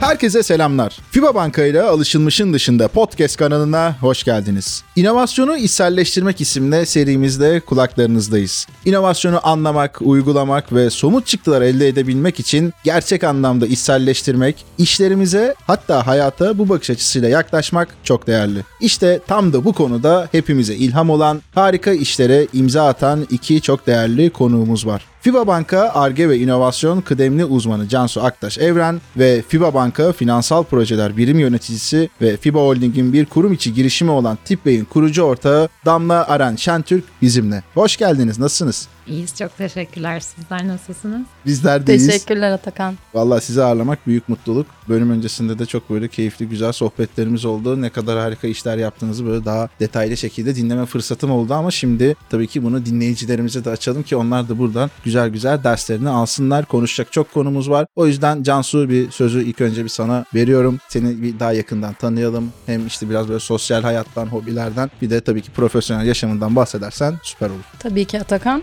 [0.00, 0.98] Herkese selamlar.
[1.10, 4.82] FIBA Banka ile alışılmışın dışında podcast kanalına hoş geldiniz.
[4.96, 8.66] İnovasyonu içselleştirmek isimli serimizde kulaklarınızdayız.
[8.84, 16.58] İnovasyonu anlamak, uygulamak ve somut çıktılar elde edebilmek için gerçek anlamda içselleştirmek, işlerimize hatta hayata
[16.58, 18.64] bu bakış açısıyla yaklaşmak çok değerli.
[18.80, 24.30] İşte tam da bu konuda hepimize ilham olan, harika işlere imza atan iki çok değerli
[24.30, 25.04] konuğumuz var.
[25.22, 31.16] FIBA Banka Arge ve İnovasyon kıdemli uzmanı Cansu Aktaş Evren ve FIBA Banka Finansal Projeler
[31.16, 36.56] Birim Yöneticisi ve FIBA Holding'in bir kurum içi girişimi olan Tipbey'in kurucu ortağı Damla Aran
[36.56, 37.62] Şentürk bizimle.
[37.74, 38.38] Hoş geldiniz.
[38.38, 38.88] Nasılsınız?
[39.06, 40.20] İyiyiz çok teşekkürler.
[40.20, 41.26] Sizler nasılsınız?
[41.46, 42.06] Bizler deyiz.
[42.06, 42.94] Teşekkürler Atakan.
[43.14, 44.66] Valla sizi ağırlamak büyük mutluluk.
[44.88, 47.82] Bölüm öncesinde de çok böyle keyifli güzel sohbetlerimiz oldu.
[47.82, 52.46] Ne kadar harika işler yaptığınızı böyle daha detaylı şekilde dinleme fırsatım oldu ama şimdi tabii
[52.46, 56.64] ki bunu dinleyicilerimize de açalım ki onlar da buradan güzel güzel derslerini alsınlar.
[56.64, 57.86] Konuşacak çok konumuz var.
[57.96, 60.78] O yüzden Cansu bir sözü ilk önce bir sana veriyorum.
[60.88, 62.52] Seni bir daha yakından tanıyalım.
[62.66, 67.50] Hem işte biraz böyle sosyal hayattan, hobilerden bir de tabii ki profesyonel yaşamından bahsedersen süper
[67.50, 67.64] olur.
[67.78, 68.62] Tabii ki Atakan.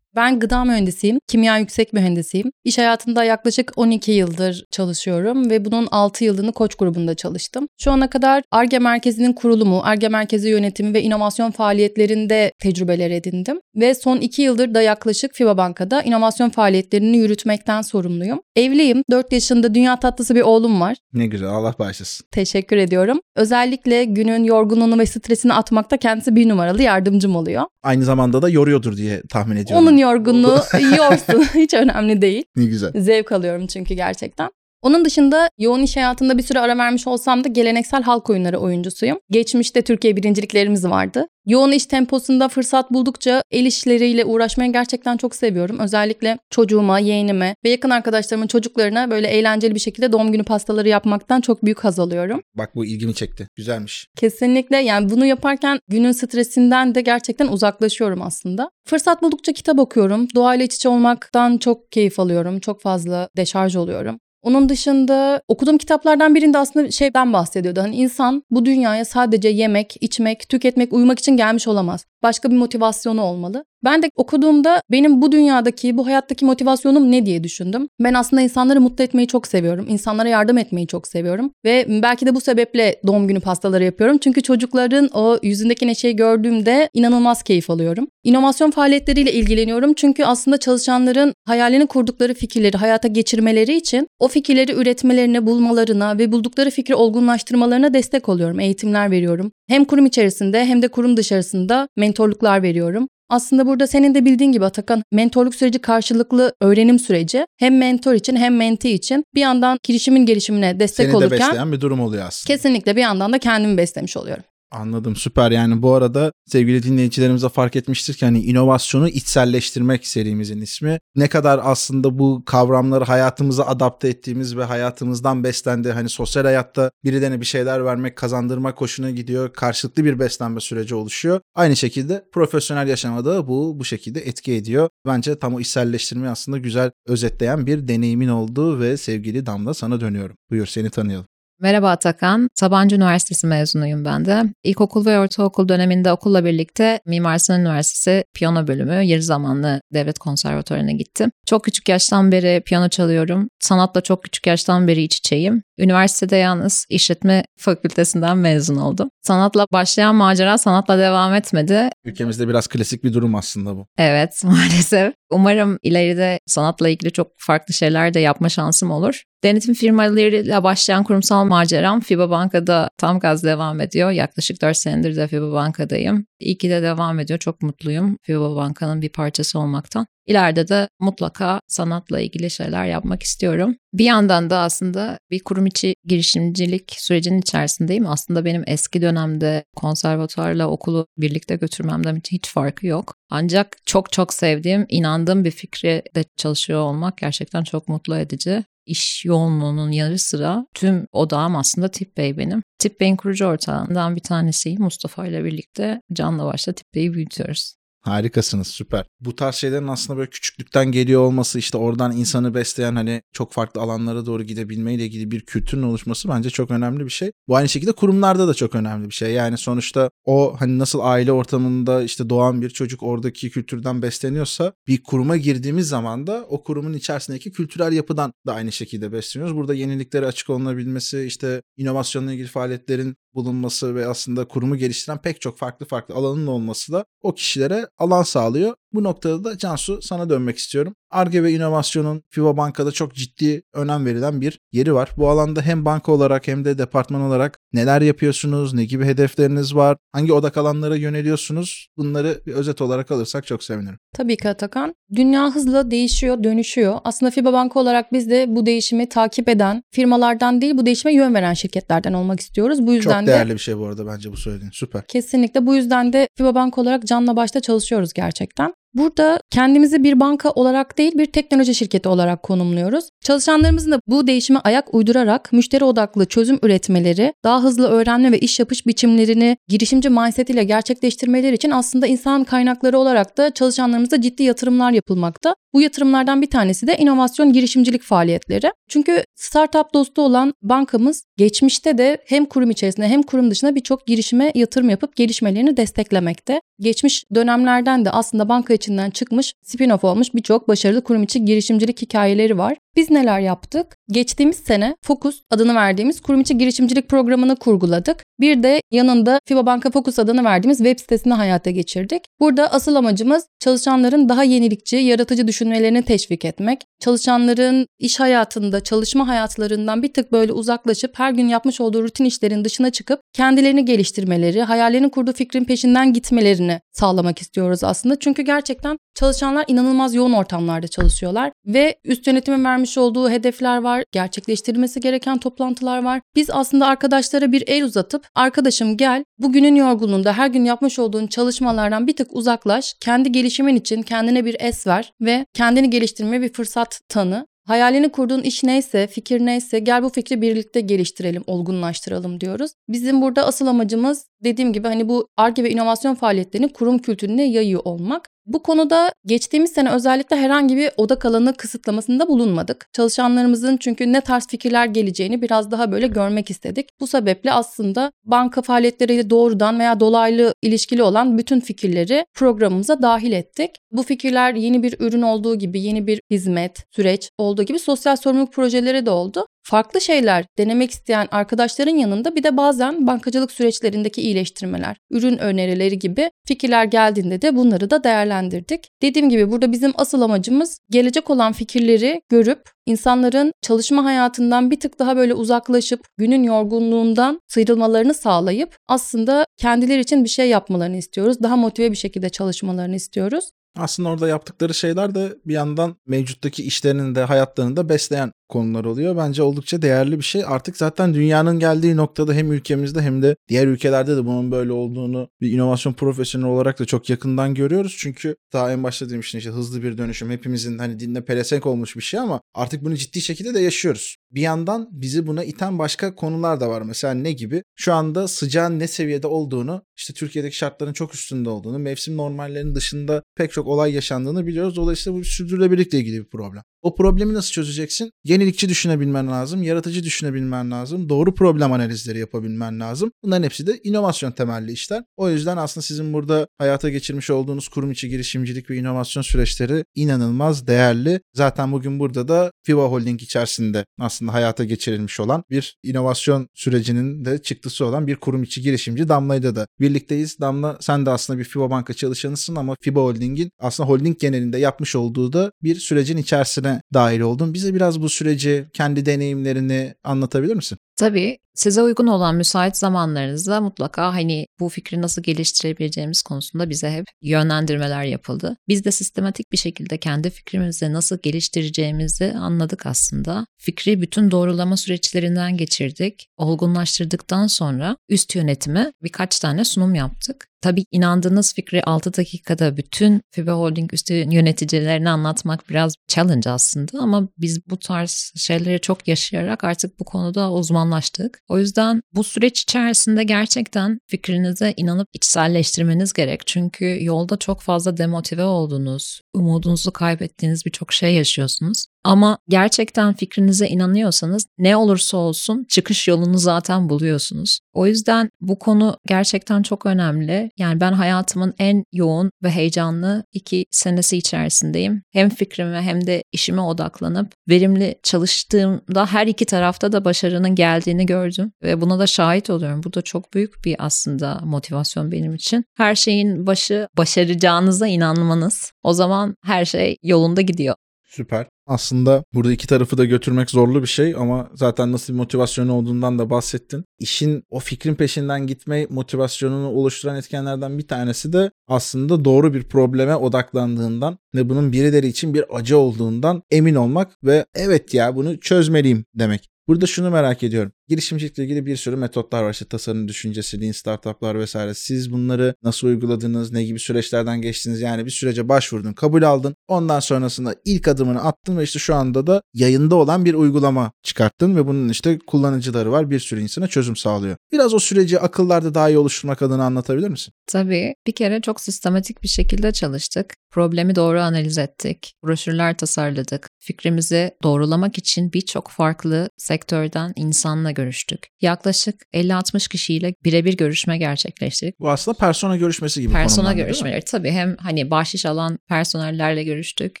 [0.16, 2.50] Ben gıda mühendisiyim, kimya yüksek mühendisiyim.
[2.64, 7.66] İş hayatında yaklaşık 12 yıldır çalışıyorum ve bunun 6 yılını Koç grubunda çalıştım.
[7.78, 13.60] Şu ana kadar ARGE merkezinin kurulumu, ARGE merkezi yönetimi ve inovasyon faaliyetlerinde tecrübeler edindim.
[13.76, 18.40] Ve son 2 yıldır da yaklaşık FIBA Banka'da inovasyon faaliyetlerini yürütmekten sorumluyum.
[18.56, 20.96] Evliyim, 4 yaşında dünya tatlısı bir oğlum var.
[21.12, 22.26] Ne güzel Allah bağışlasın.
[22.32, 23.20] Teşekkür ediyorum.
[23.36, 27.62] Özellikle günün yorgunluğunu ve stresini atmakta kendisi bir numaralı yardımcım oluyor.
[27.82, 29.86] Aynı zamanda da yoruyordur diye tahmin ediyorum.
[29.86, 30.60] Onun yorgunluğu
[30.96, 31.42] yorsun.
[31.54, 32.44] Hiç önemli değil.
[32.56, 32.92] Ne güzel.
[32.94, 34.50] Zevk alıyorum çünkü gerçekten.
[34.84, 39.18] Onun dışında yoğun iş hayatında bir süre ara vermiş olsam da geleneksel halk oyunları oyuncusuyum.
[39.30, 41.26] Geçmişte Türkiye birinciliklerimiz vardı.
[41.46, 45.78] Yoğun iş temposunda fırsat buldukça el işleriyle uğraşmayı gerçekten çok seviyorum.
[45.78, 51.40] Özellikle çocuğuma, yeğenime ve yakın arkadaşlarımın çocuklarına böyle eğlenceli bir şekilde doğum günü pastaları yapmaktan
[51.40, 52.42] çok büyük haz alıyorum.
[52.54, 53.48] Bak bu ilgimi çekti.
[53.56, 54.06] Güzelmiş.
[54.16, 58.70] Kesinlikle yani bunu yaparken günün stresinden de gerçekten uzaklaşıyorum aslında.
[58.86, 60.28] Fırsat buldukça kitap okuyorum.
[60.34, 62.60] Doğayla iç içe olmaktan çok keyif alıyorum.
[62.60, 64.18] Çok fazla deşarj oluyorum.
[64.44, 67.80] Onun dışında okuduğum kitaplardan birinde aslında şeyden bahsediyordu.
[67.80, 72.06] Hani insan bu dünyaya sadece yemek, içmek, tüketmek, uyumak için gelmiş olamaz.
[72.24, 73.64] Başka bir motivasyonu olmalı.
[73.84, 77.88] Ben de okuduğumda benim bu dünyadaki, bu hayattaki motivasyonum ne diye düşündüm.
[78.00, 79.86] Ben aslında insanları mutlu etmeyi çok seviyorum.
[79.88, 81.50] İnsanlara yardım etmeyi çok seviyorum.
[81.64, 84.18] Ve belki de bu sebeple doğum günü pastaları yapıyorum.
[84.18, 88.06] Çünkü çocukların o yüzündeki neşeyi gördüğümde inanılmaz keyif alıyorum.
[88.24, 89.94] İnovasyon faaliyetleriyle ilgileniyorum.
[89.94, 96.70] Çünkü aslında çalışanların hayalini kurdukları fikirleri hayata geçirmeleri için o fikirleri üretmelerine, bulmalarına ve buldukları
[96.70, 98.60] fikri olgunlaştırmalarına destek oluyorum.
[98.60, 99.52] Eğitimler veriyorum.
[99.68, 103.08] Hem kurum içerisinde hem de kurum dışarısında mentorluklar veriyorum.
[103.28, 107.46] Aslında burada senin de bildiğin gibi Atakan mentorluk süreci karşılıklı öğrenim süreci.
[107.56, 111.72] Hem mentor için hem menti için bir yandan girişimin gelişimine destek Seni olurken de besleyen
[111.72, 112.56] bir durum oluyor aslında.
[112.56, 114.44] kesinlikle bir yandan da kendimi beslemiş oluyorum.
[114.74, 120.60] Anladım süper yani bu arada sevgili dinleyicilerimiz de fark etmiştir ki hani inovasyonu içselleştirmek serimizin
[120.60, 120.98] ismi.
[121.16, 125.92] Ne kadar aslında bu kavramları hayatımıza adapte ettiğimiz ve hayatımızdan beslendi.
[125.92, 129.52] Hani sosyal hayatta birilerine bir şeyler vermek, kazandırmak hoşuna gidiyor.
[129.52, 131.40] Karşılıklı bir beslenme süreci oluşuyor.
[131.54, 134.88] Aynı şekilde profesyonel yaşamada bu bu şekilde etki ediyor.
[135.06, 140.36] Bence tam o içselleştirmeyi aslında güzel özetleyen bir deneyimin oldu ve sevgili Damla sana dönüyorum.
[140.50, 141.26] Buyur seni tanıyalım.
[141.60, 142.48] Merhaba Atakan.
[142.54, 144.42] Sabancı Üniversitesi mezunuyum ben de.
[144.64, 150.92] İlkokul ve ortaokul döneminde okulla birlikte Mimar Sinan Üniversitesi piyano bölümü yarı zamanlı devlet konservatuarına
[150.92, 151.30] gittim.
[151.46, 153.48] Çok küçük yaştan beri piyano çalıyorum.
[153.60, 155.62] Sanatla çok küçük yaştan beri iç içeyim.
[155.78, 159.08] Üniversitede yalnız işletme fakültesinden mezun oldum.
[159.22, 161.88] Sanatla başlayan macera sanatla devam etmedi.
[162.04, 163.86] Ülkemizde biraz klasik bir durum aslında bu.
[163.98, 165.14] Evet maalesef.
[165.30, 169.22] Umarım ileride sanatla ilgili çok farklı şeyler de yapma şansım olur.
[169.44, 174.10] Denetim firmalarıyla başlayan kurumsal maceram FIBA Banka'da tam gaz devam ediyor.
[174.10, 176.26] Yaklaşık 4 senedir de FIBA Banka'dayım.
[176.40, 177.38] İyi ki de devam ediyor.
[177.38, 180.06] Çok mutluyum FIBA Banka'nın bir parçası olmaktan.
[180.26, 183.76] İleride de mutlaka sanatla ilgili şeyler yapmak istiyorum.
[183.92, 188.06] Bir yandan da aslında bir kurum içi girişimcilik sürecinin içerisindeyim.
[188.06, 193.14] Aslında benim eski dönemde konservatuarla okulu birlikte götürmemden hiç farkı yok.
[193.30, 199.24] Ancak çok çok sevdiğim, inandığım bir fikri de çalışıyor olmak gerçekten çok mutlu edici iş
[199.24, 202.62] yoğunluğunun yarı sıra tüm odağım aslında Tip Bey benim.
[202.78, 204.82] Tip Bey'in kurucu ortağından bir tanesiyim.
[204.82, 207.74] Mustafa ile birlikte canla başla Tip Bey'i büyütüyoruz.
[208.04, 209.06] Harikasınız süper.
[209.20, 213.80] Bu tarz şeylerin aslında böyle küçüklükten geliyor olması işte oradan insanı besleyen hani çok farklı
[213.80, 217.32] alanlara doğru gidebilmeyle ilgili bir kültürün oluşması bence çok önemli bir şey.
[217.48, 219.32] Bu aynı şekilde kurumlarda da çok önemli bir şey.
[219.32, 225.02] Yani sonuçta o hani nasıl aile ortamında işte doğan bir çocuk oradaki kültürden besleniyorsa bir
[225.02, 229.56] kuruma girdiğimiz zaman da o kurumun içerisindeki kültürel yapıdan da aynı şekilde besleniyoruz.
[229.56, 235.58] Burada yeniliklere açık olunabilmesi işte inovasyonla ilgili faaliyetlerin bulunması ve aslında kurumu geliştiren pek çok
[235.58, 238.74] farklı farklı alanın olması da o kişilere alan sağlıyor.
[238.94, 240.94] Bu noktada da Cansu sana dönmek istiyorum.
[241.10, 245.10] ARGE ve inovasyonun FIBA Banka'da çok ciddi önem verilen bir yeri var.
[245.16, 249.96] Bu alanda hem banka olarak hem de departman olarak neler yapıyorsunuz, ne gibi hedefleriniz var,
[250.12, 253.98] hangi odak alanlara yöneliyorsunuz bunları bir özet olarak alırsak çok sevinirim.
[254.12, 254.94] Tabii ki Atakan.
[255.14, 256.98] Dünya hızla değişiyor, dönüşüyor.
[257.04, 261.34] Aslında FIBA Banka olarak biz de bu değişimi takip eden firmalardan değil bu değişime yön
[261.34, 262.86] veren şirketlerden olmak istiyoruz.
[262.86, 264.70] Bu yüzden çok değerli bir şey bu arada bence bu söylediğin.
[264.70, 265.06] Süper.
[265.06, 268.74] Kesinlikle bu yüzden de FIBA Banka olarak canla başta çalışıyoruz gerçekten.
[268.94, 273.08] Burada kendimizi bir banka olarak değil bir teknoloji şirketi olarak konumluyoruz.
[273.24, 278.58] Çalışanlarımızın da bu değişime ayak uydurarak müşteri odaklı çözüm üretmeleri, daha hızlı öğrenme ve iş
[278.58, 284.92] yapış biçimlerini girişimci mindset ile gerçekleştirmeleri için aslında insan kaynakları olarak da çalışanlarımıza ciddi yatırımlar
[284.92, 285.54] yapılmakta.
[285.74, 288.72] Bu yatırımlardan bir tanesi de inovasyon girişimcilik faaliyetleri.
[288.88, 294.52] Çünkü startup dostu olan bankamız geçmişte de hem kurum içerisinde hem kurum dışında birçok girişime
[294.54, 296.60] yatırım yapıp gelişmelerini desteklemekte.
[296.80, 302.58] Geçmiş dönemlerden de aslında banka içinden çıkmış, spin-off olmuş birçok başarılı kurum içi girişimcilik hikayeleri
[302.58, 302.76] var.
[302.96, 303.96] Biz neler yaptık?
[304.10, 308.24] Geçtiğimiz sene Focus adını verdiğimiz kurum içi girişimcilik programını kurguladık.
[308.40, 312.24] Bir de yanında FIBA Banka Focus adını verdiğimiz web sitesini hayata geçirdik.
[312.40, 316.80] Burada asıl amacımız çalışanların daha yenilikçi, yaratıcı düşünmelerini teşvik etmek.
[317.00, 322.64] Çalışanların iş hayatında, çalışma hayatlarından bir tık böyle uzaklaşıp her gün yapmış olduğu rutin işlerin
[322.64, 328.18] dışına çıkıp kendilerini geliştirmeleri, hayallerini kurduğu fikrin peşinden gitmelerini sağlamak istiyoruz aslında.
[328.18, 335.00] Çünkü gerçekten çalışanlar inanılmaz yoğun ortamlarda çalışıyorlar ve üst yönetimin vermiş olduğu hedefler var, gerçekleştirilmesi
[335.00, 336.20] gereken toplantılar var.
[336.36, 342.06] Biz aslında arkadaşlara bir el uzatıp arkadaşım gel bugünün yorgunluğunda her gün yapmış olduğun çalışmalardan
[342.06, 347.00] bir tık uzaklaş, kendi gelişimin için kendine bir es ver ve kendini geliştirmeye bir fırsat
[347.08, 347.46] tanı.
[347.66, 352.70] Hayalini kurduğun iş neyse, fikir neyse gel bu fikri birlikte geliştirelim, olgunlaştıralım diyoruz.
[352.88, 357.82] Bizim burada asıl amacımız dediğim gibi hani bu ARGE ve inovasyon faaliyetlerini kurum kültürüne yayıyor
[357.84, 358.28] olmak.
[358.46, 362.86] Bu konuda geçtiğimiz sene özellikle herhangi bir odak alanı kısıtlamasında bulunmadık.
[362.92, 366.88] Çalışanlarımızın çünkü ne tarz fikirler geleceğini biraz daha böyle görmek istedik.
[367.00, 373.70] Bu sebeple aslında banka faaliyetleriyle doğrudan veya dolaylı ilişkili olan bütün fikirleri programımıza dahil ettik.
[373.92, 378.52] Bu fikirler yeni bir ürün olduğu gibi, yeni bir hizmet, süreç olduğu gibi sosyal sorumluluk
[378.52, 384.96] projeleri de oldu farklı şeyler denemek isteyen arkadaşların yanında bir de bazen bankacılık süreçlerindeki iyileştirmeler,
[385.10, 388.88] ürün önerileri gibi fikirler geldiğinde de bunları da değerlendirdik.
[389.02, 394.98] Dediğim gibi burada bizim asıl amacımız gelecek olan fikirleri görüp insanların çalışma hayatından bir tık
[394.98, 401.42] daha böyle uzaklaşıp günün yorgunluğundan sıyrılmalarını sağlayıp aslında kendileri için bir şey yapmalarını istiyoruz.
[401.42, 403.50] Daha motive bir şekilde çalışmalarını istiyoruz.
[403.78, 409.16] Aslında orada yaptıkları şeyler de bir yandan mevcuttaki işlerinin de hayatlarını da besleyen konular oluyor.
[409.16, 410.42] Bence oldukça değerli bir şey.
[410.46, 415.28] Artık zaten dünyanın geldiği noktada hem ülkemizde hem de diğer ülkelerde de bunun böyle olduğunu
[415.40, 417.96] bir inovasyon profesyoneli olarak da çok yakından görüyoruz.
[417.98, 422.02] Çünkü daha en başta demiştin işte hızlı bir dönüşüm hepimizin hani dinle pelesenk olmuş bir
[422.02, 424.16] şey ama artık bunu ciddi şekilde de yaşıyoruz.
[424.30, 426.82] Bir yandan bizi buna iten başka konular da var.
[426.82, 427.62] Mesela ne gibi?
[427.76, 433.22] Şu anda sıcağın ne seviyede olduğunu, işte Türkiye'deki şartların çok üstünde olduğunu, mevsim normallerinin dışında
[433.36, 434.76] pek çok olay yaşandığını biliyoruz.
[434.76, 436.62] Dolayısıyla bu sürdürülebilirlikle ilgili bir problem.
[436.82, 438.10] O problemi nasıl çözeceksin?
[438.34, 443.12] Yenilikçi düşünebilmen lazım, yaratıcı düşünebilmen lazım, doğru problem analizleri yapabilmen lazım.
[443.22, 445.02] Bunların hepsi de inovasyon temelli işler.
[445.16, 450.66] O yüzden aslında sizin burada hayata geçirmiş olduğunuz kurum içi girişimcilik ve inovasyon süreçleri inanılmaz
[450.66, 451.20] değerli.
[451.34, 457.42] Zaten bugün burada da FIBA Holding içerisinde aslında hayata geçirilmiş olan bir inovasyon sürecinin de
[457.42, 460.36] çıktısı olan bir kurum içi girişimci Damla'yla da birlikteyiz.
[460.40, 464.96] Damla sen de aslında bir FIBA banka çalışanısın ama FIBA Holding'in aslında holding genelinde yapmış
[464.96, 467.54] olduğu da bir sürecin içerisine dahil oldun.
[467.54, 470.78] Bize biraz bu süreci, kendi deneyimlerini anlatabilir misin?
[470.96, 477.04] Tabii size uygun olan müsait zamanlarınızda mutlaka hani bu fikri nasıl geliştirebileceğimiz konusunda bize hep
[477.22, 478.56] yönlendirmeler yapıldı.
[478.68, 483.46] Biz de sistematik bir şekilde kendi fikrimizi nasıl geliştireceğimizi anladık aslında.
[483.58, 486.28] Fikri bütün doğrulama süreçlerinden geçirdik.
[486.36, 490.48] Olgunlaştırdıktan sonra üst yönetime birkaç tane sunum yaptık.
[490.64, 497.28] Tabii inandığınız fikri 6 dakikada bütün FIBA Holding üstü yöneticilerine anlatmak biraz challenge aslında ama
[497.38, 501.40] biz bu tarz şeyleri çok yaşayarak artık bu konuda uzmanlaştık.
[501.48, 506.46] O yüzden bu süreç içerisinde gerçekten fikrinize inanıp içselleştirmeniz gerek.
[506.46, 511.86] Çünkü yolda çok fazla demotive olduğunuz, umudunuzu kaybettiğiniz birçok şey yaşıyorsunuz.
[512.04, 517.60] Ama gerçekten fikrinize inanıyorsanız ne olursa olsun çıkış yolunu zaten buluyorsunuz.
[517.72, 520.50] O yüzden bu konu gerçekten çok önemli.
[520.58, 525.02] Yani ben hayatımın en yoğun ve heyecanlı iki senesi içerisindeyim.
[525.12, 531.52] Hem fikrime hem de işime odaklanıp verimli çalıştığımda her iki tarafta da başarının geldiğini gördüm
[531.62, 532.82] ve buna da şahit oluyorum.
[532.84, 535.64] Bu da çok büyük bir aslında motivasyon benim için.
[535.76, 538.72] Her şeyin başı başaracağınıza inanmanız.
[538.82, 540.74] O zaman her şey yolunda gidiyor.
[541.04, 541.53] Süper.
[541.66, 546.18] Aslında burada iki tarafı da götürmek zorlu bir şey ama zaten nasıl bir motivasyonu olduğundan
[546.18, 546.84] da bahsettin.
[546.98, 553.16] İşin o fikrin peşinden gitme motivasyonunu oluşturan etkenlerden bir tanesi de aslında doğru bir probleme
[553.16, 559.04] odaklandığından ve bunun birileri için bir acı olduğundan emin olmak ve evet ya bunu çözmeliyim
[559.14, 559.50] demek.
[559.68, 560.72] Burada şunu merak ediyorum.
[560.88, 562.52] Girişimcilikle ilgili bir sürü metotlar var.
[562.52, 564.74] İşte tasarım düşüncesi, lean startuplar vesaire.
[564.74, 566.52] Siz bunları nasıl uyguladınız?
[566.52, 567.80] Ne gibi süreçlerden geçtiniz?
[567.80, 569.54] Yani bir sürece başvurdun, kabul aldın.
[569.68, 574.56] Ondan sonrasında ilk adımını attın ve işte şu anda da yayında olan bir uygulama çıkarttın
[574.56, 576.10] ve bunun işte kullanıcıları var.
[576.10, 577.36] Bir sürü insana çözüm sağlıyor.
[577.52, 580.32] Biraz o süreci akıllarda daha iyi oluşturmak adına anlatabilir misin?
[580.46, 580.94] Tabii.
[581.06, 583.34] Bir kere çok sistematik bir şekilde çalıştık.
[583.50, 585.14] Problemi doğru analiz ettik.
[585.24, 586.48] Broşürler tasarladık.
[586.60, 591.26] Fikrimizi doğrulamak için birçok farklı sektörden insanla görüştük.
[591.40, 594.80] Yaklaşık 50-60 kişiyle birebir görüşme gerçekleştirdik.
[594.80, 600.00] Bu aslında persona görüşmesi gibi Persona görüşmeleri tabii hem hani bahşiş alan personellerle görüştük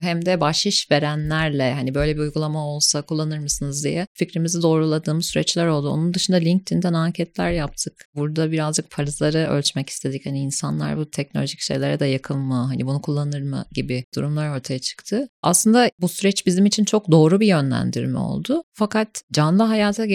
[0.00, 5.66] hem de bahşiş verenlerle hani böyle bir uygulama olsa kullanır mısınız diye fikrimizi doğruladığımız süreçler
[5.66, 5.88] oldu.
[5.88, 8.08] Onun dışında LinkedIn'den anketler yaptık.
[8.14, 10.26] Burada birazcık parazları ölçmek istedik.
[10.26, 12.54] Hani insanlar bu teknolojik şeylere de yakın mı?
[12.54, 15.28] Hani bunu kullanır mı gibi durumlar ortaya çıktı.
[15.42, 18.62] Aslında bu süreç bizim için çok doğru bir yönlendirme oldu.
[18.74, 20.06] Fakat canlı hayata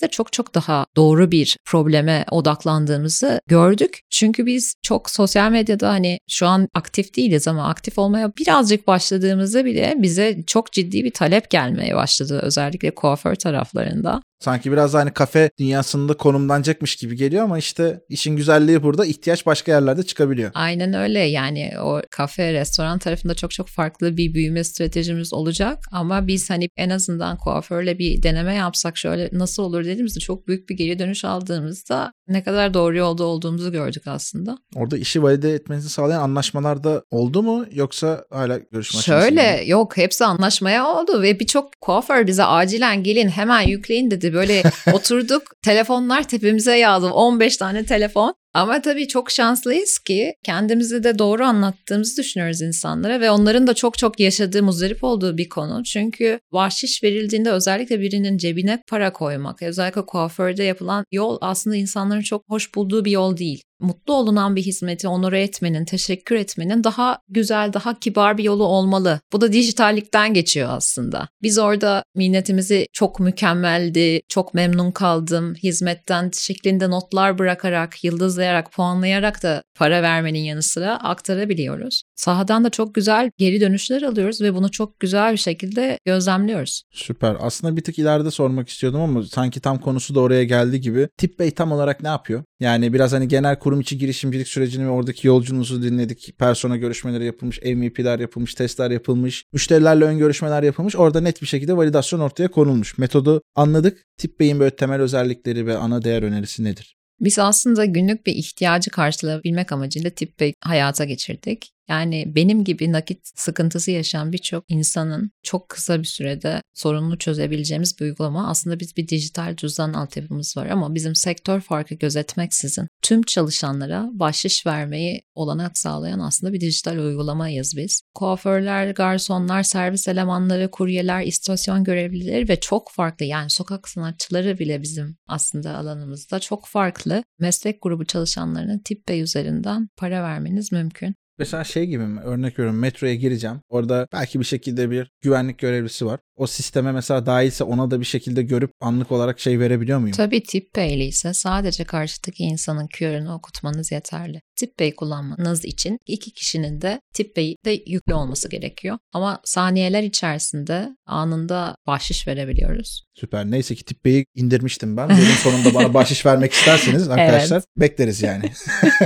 [0.00, 4.00] geçtiğimizde çok çok daha doğru bir probleme odaklandığımızı gördük.
[4.10, 9.64] Çünkü biz çok sosyal medyada hani şu an aktif değiliz ama aktif olmaya birazcık başladığımızda
[9.64, 12.40] bile bize çok ciddi bir talep gelmeye başladı.
[12.42, 14.22] Özellikle kuaför taraflarında.
[14.40, 19.72] Sanki biraz hani kafe dünyasında konumlanacakmış gibi geliyor ama işte işin güzelliği burada ihtiyaç başka
[19.72, 20.50] yerlerde çıkabiliyor.
[20.54, 26.26] Aynen öyle yani o kafe, restoran tarafında çok çok farklı bir büyüme stratejimiz olacak ama
[26.26, 30.76] biz hani en azından kuaförle bir deneme yapsak şöyle nasıl olur dediğimizde çok büyük bir
[30.76, 34.58] geri dönüş aldığımızda ne kadar doğru yolda olduğumuzu gördük aslında.
[34.74, 40.24] Orada işi valide etmenizi sağlayan anlaşmalar da oldu mu yoksa hala görüşme Şöyle yok hepsi
[40.24, 44.29] anlaşmaya oldu ve birçok kuaför bize acilen gelin hemen yükleyin dedi.
[44.32, 48.34] Böyle oturduk telefonlar tepemize yağdı 15 tane telefon.
[48.54, 53.98] Ama tabii çok şanslıyız ki kendimizi de doğru anlattığımızı düşünüyoruz insanlara ve onların da çok
[53.98, 55.82] çok yaşadığı, muzdarip olduğu bir konu.
[55.84, 62.44] Çünkü bahşiş verildiğinde özellikle birinin cebine para koymak, özellikle kuaförde yapılan yol aslında insanların çok
[62.48, 67.72] hoş bulduğu bir yol değil mutlu olunan bir hizmeti onore etmenin, teşekkür etmenin daha güzel,
[67.72, 69.20] daha kibar bir yolu olmalı.
[69.32, 71.28] Bu da dijitallikten geçiyor aslında.
[71.42, 78.04] Biz orada minnetimizi çok mükemmeldi, çok memnun kaldım, hizmetten şeklinde notlar bırakarak,
[78.40, 82.02] yıldızlayarak, puanlayarak da para vermenin yanı sıra aktarabiliyoruz.
[82.16, 86.82] Sahadan da çok güzel geri dönüşler alıyoruz ve bunu çok güzel bir şekilde gözlemliyoruz.
[86.92, 87.36] Süper.
[87.40, 91.08] Aslında bir tık ileride sormak istiyordum ama sanki tam konusu da oraya geldi gibi.
[91.18, 92.42] Tip Bey tam olarak ne yapıyor?
[92.60, 96.38] Yani biraz hani genel kurum içi girişimcilik sürecini ve oradaki yolculuğunuzu dinledik.
[96.38, 100.96] Persona görüşmeleri yapılmış, MVP'ler yapılmış, testler yapılmış, müşterilerle ön görüşmeler yapılmış.
[100.96, 102.98] Orada net bir şekilde validasyon ortaya konulmuş.
[102.98, 104.04] Metodu anladık.
[104.18, 106.99] Tip Bey'in böyle temel özellikleri ve ana değer önerisi nedir?
[107.20, 111.70] Biz aslında günlük bir ihtiyacı karşılayabilmek amacıyla tip Bey hayata geçirdik.
[111.90, 118.04] Yani benim gibi nakit sıkıntısı yaşayan birçok insanın çok kısa bir sürede sorununu çözebileceğimiz bir
[118.04, 118.50] uygulama.
[118.50, 124.66] Aslında biz bir dijital cüzdan altyapımız var ama bizim sektör farkı gözetmeksizin tüm çalışanlara bahşiş
[124.66, 128.02] vermeyi olanak sağlayan aslında bir dijital uygulamayız biz.
[128.14, 135.16] Kuaförler, garsonlar, servis elemanları, kuryeler, istasyon görevlileri ve çok farklı yani sokak sanatçıları bile bizim
[135.26, 141.14] aslında alanımızda çok farklı meslek grubu çalışanlarının tip Bey üzerinden para vermeniz mümkün.
[141.40, 142.20] Mesela şey gibi mi?
[142.20, 143.60] Örnek veriyorum metroya gireceğim.
[143.68, 146.20] Orada belki bir şekilde bir güvenlik görevlisi var.
[146.40, 150.16] O sisteme mesela dahilse ona da bir şekilde görüp anlık olarak şey verebiliyor muyum?
[150.16, 154.40] Tabii tip Pay'li ise sadece karşıdaki insanın QR'ını okutmanız yeterli.
[154.56, 158.98] Tip Pay kullanmanız için iki kişinin de tip Pay'de yüklü olması gerekiyor.
[159.12, 163.04] Ama saniyeler içerisinde anında bahşiş verebiliyoruz.
[163.14, 163.50] Süper.
[163.50, 165.08] Neyse ki Tip Bey'i indirmiştim ben.
[165.08, 168.52] Benim sonunda bana bahşiş vermek isterseniz arkadaşlar bekleriz yani.